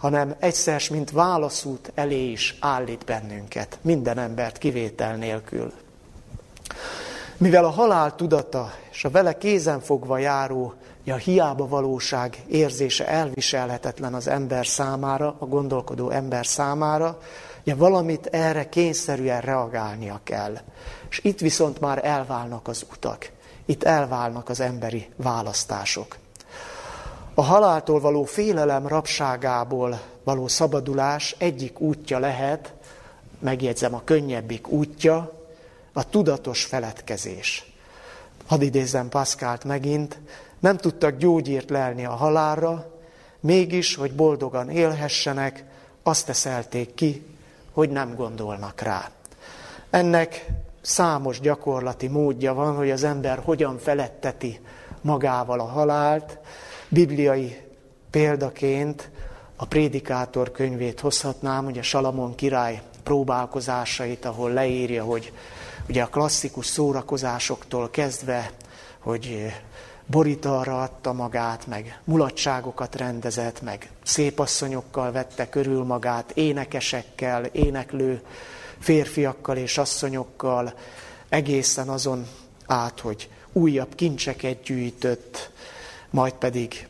hanem 0.00 0.34
egyszer, 0.38 0.82
mint 0.90 1.10
válaszút 1.10 1.92
elé 1.94 2.30
is 2.30 2.56
állít 2.60 3.04
bennünket, 3.04 3.78
minden 3.80 4.18
embert 4.18 4.58
kivétel 4.58 5.16
nélkül. 5.16 5.72
Mivel 7.36 7.64
a 7.64 7.70
halál 7.70 8.14
tudata 8.14 8.72
és 8.90 9.04
a 9.04 9.10
vele 9.10 9.38
kézenfogva 9.38 10.18
járó 10.18 10.74
a 11.10 11.14
hiába 11.14 11.68
valóság 11.68 12.42
érzése 12.48 13.08
elviselhetetlen 13.08 14.14
az 14.14 14.26
ember 14.26 14.66
számára, 14.66 15.36
a 15.38 15.46
gondolkodó 15.46 16.10
ember 16.10 16.46
számára, 16.46 17.18
ugye 17.60 17.74
valamit 17.74 18.26
erre 18.26 18.68
kényszerűen 18.68 19.40
reagálnia 19.40 20.20
kell. 20.24 20.58
És 21.10 21.20
itt 21.24 21.38
viszont 21.38 21.80
már 21.80 22.04
elválnak 22.04 22.68
az 22.68 22.86
utak, 22.92 23.30
itt 23.64 23.82
elválnak 23.82 24.48
az 24.48 24.60
emberi 24.60 25.08
választások. 25.16 26.16
A 27.40 27.42
haláltól 27.42 28.00
való 28.00 28.24
félelem 28.24 28.86
rabságából 28.86 30.00
való 30.24 30.48
szabadulás 30.48 31.34
egyik 31.38 31.80
útja 31.80 32.18
lehet, 32.18 32.72
megjegyzem 33.38 33.94
a 33.94 34.02
könnyebbik 34.04 34.68
útja, 34.68 35.32
a 35.92 36.08
tudatos 36.08 36.64
feledkezés. 36.64 37.72
Hadd 38.46 38.60
idézzem 38.60 39.08
Paszkált 39.08 39.64
megint, 39.64 40.18
nem 40.58 40.76
tudtak 40.76 41.16
gyógyírt 41.16 41.70
lelni 41.70 42.04
a 42.04 42.10
halálra, 42.10 42.90
mégis, 43.40 43.94
hogy 43.94 44.12
boldogan 44.12 44.70
élhessenek, 44.70 45.64
azt 46.02 46.26
teszelték 46.26 46.94
ki, 46.94 47.26
hogy 47.72 47.90
nem 47.90 48.14
gondolnak 48.14 48.80
rá. 48.80 49.10
Ennek 49.90 50.46
számos 50.80 51.40
gyakorlati 51.40 52.08
módja 52.08 52.54
van, 52.54 52.76
hogy 52.76 52.90
az 52.90 53.04
ember 53.04 53.40
hogyan 53.44 53.78
feletteti 53.78 54.60
magával 55.00 55.60
a 55.60 55.64
halált. 55.64 56.38
Bibliai 56.92 57.56
példaként 58.10 59.10
a 59.56 59.66
prédikátor 59.66 60.52
könyvét 60.52 61.00
hozhatnám, 61.00 61.66
ugye 61.66 61.82
Salamon 61.82 62.34
király 62.34 62.82
próbálkozásait, 63.02 64.24
ahol 64.24 64.52
leírja, 64.52 65.04
hogy 65.04 65.32
ugye 65.88 66.02
a 66.02 66.06
klasszikus 66.06 66.66
szórakozásoktól 66.66 67.90
kezdve, 67.90 68.50
hogy 68.98 69.52
borítalra 70.06 70.82
adta 70.82 71.12
magát, 71.12 71.66
meg 71.66 72.00
mulatságokat 72.04 72.96
rendezett, 72.96 73.62
meg 73.62 73.90
szépasszonyokkal 74.02 75.12
vette 75.12 75.48
körül 75.48 75.84
magát, 75.84 76.30
énekesekkel, 76.34 77.44
éneklő 77.44 78.20
férfiakkal 78.78 79.56
és 79.56 79.78
asszonyokkal, 79.78 80.74
egészen 81.28 81.88
azon 81.88 82.26
át, 82.66 83.00
hogy 83.00 83.30
újabb 83.52 83.94
kincseket 83.94 84.62
gyűjtött, 84.62 85.50
majd 86.10 86.32
pedig 86.32 86.88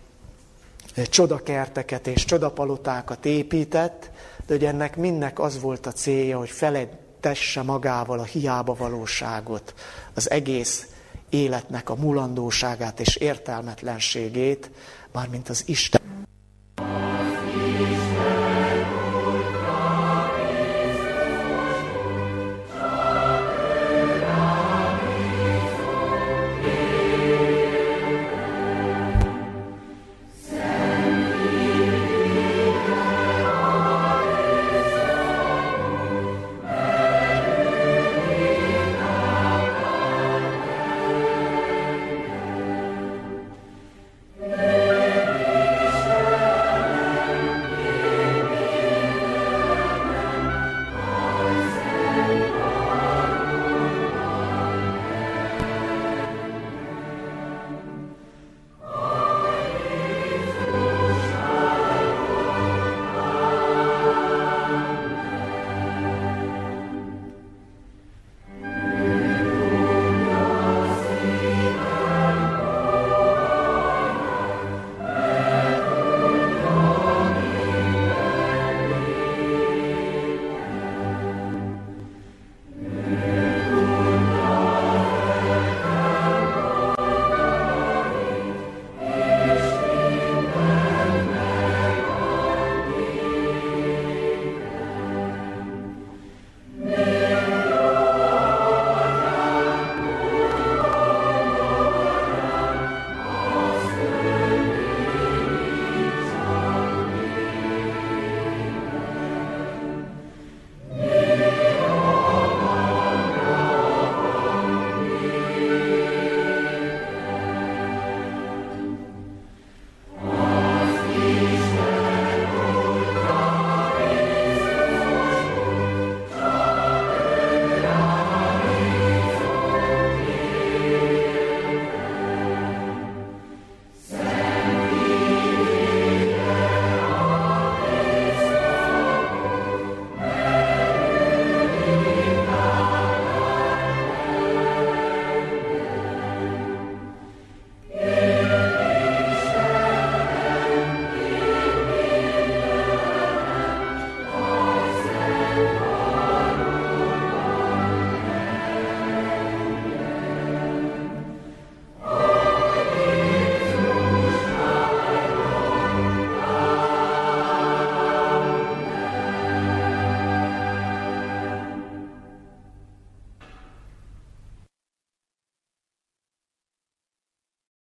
csodakerteket 1.08 2.06
és 2.06 2.24
csodapalotákat 2.24 3.26
épített, 3.26 4.10
de 4.46 4.54
hogy 4.54 4.64
ennek 4.64 4.96
mindnek 4.96 5.38
az 5.38 5.60
volt 5.60 5.86
a 5.86 5.92
célja, 5.92 6.38
hogy 6.38 6.50
feledtesse 6.50 7.62
magával 7.62 8.18
a 8.18 8.24
hiába 8.24 8.74
valóságot, 8.74 9.74
az 10.14 10.30
egész 10.30 10.86
életnek 11.28 11.90
a 11.90 11.94
mulandóságát 11.94 13.00
és 13.00 13.16
értelmetlenségét, 13.16 14.70
mármint. 15.12 15.48
Az 15.48 15.62
Isten. 15.66 16.19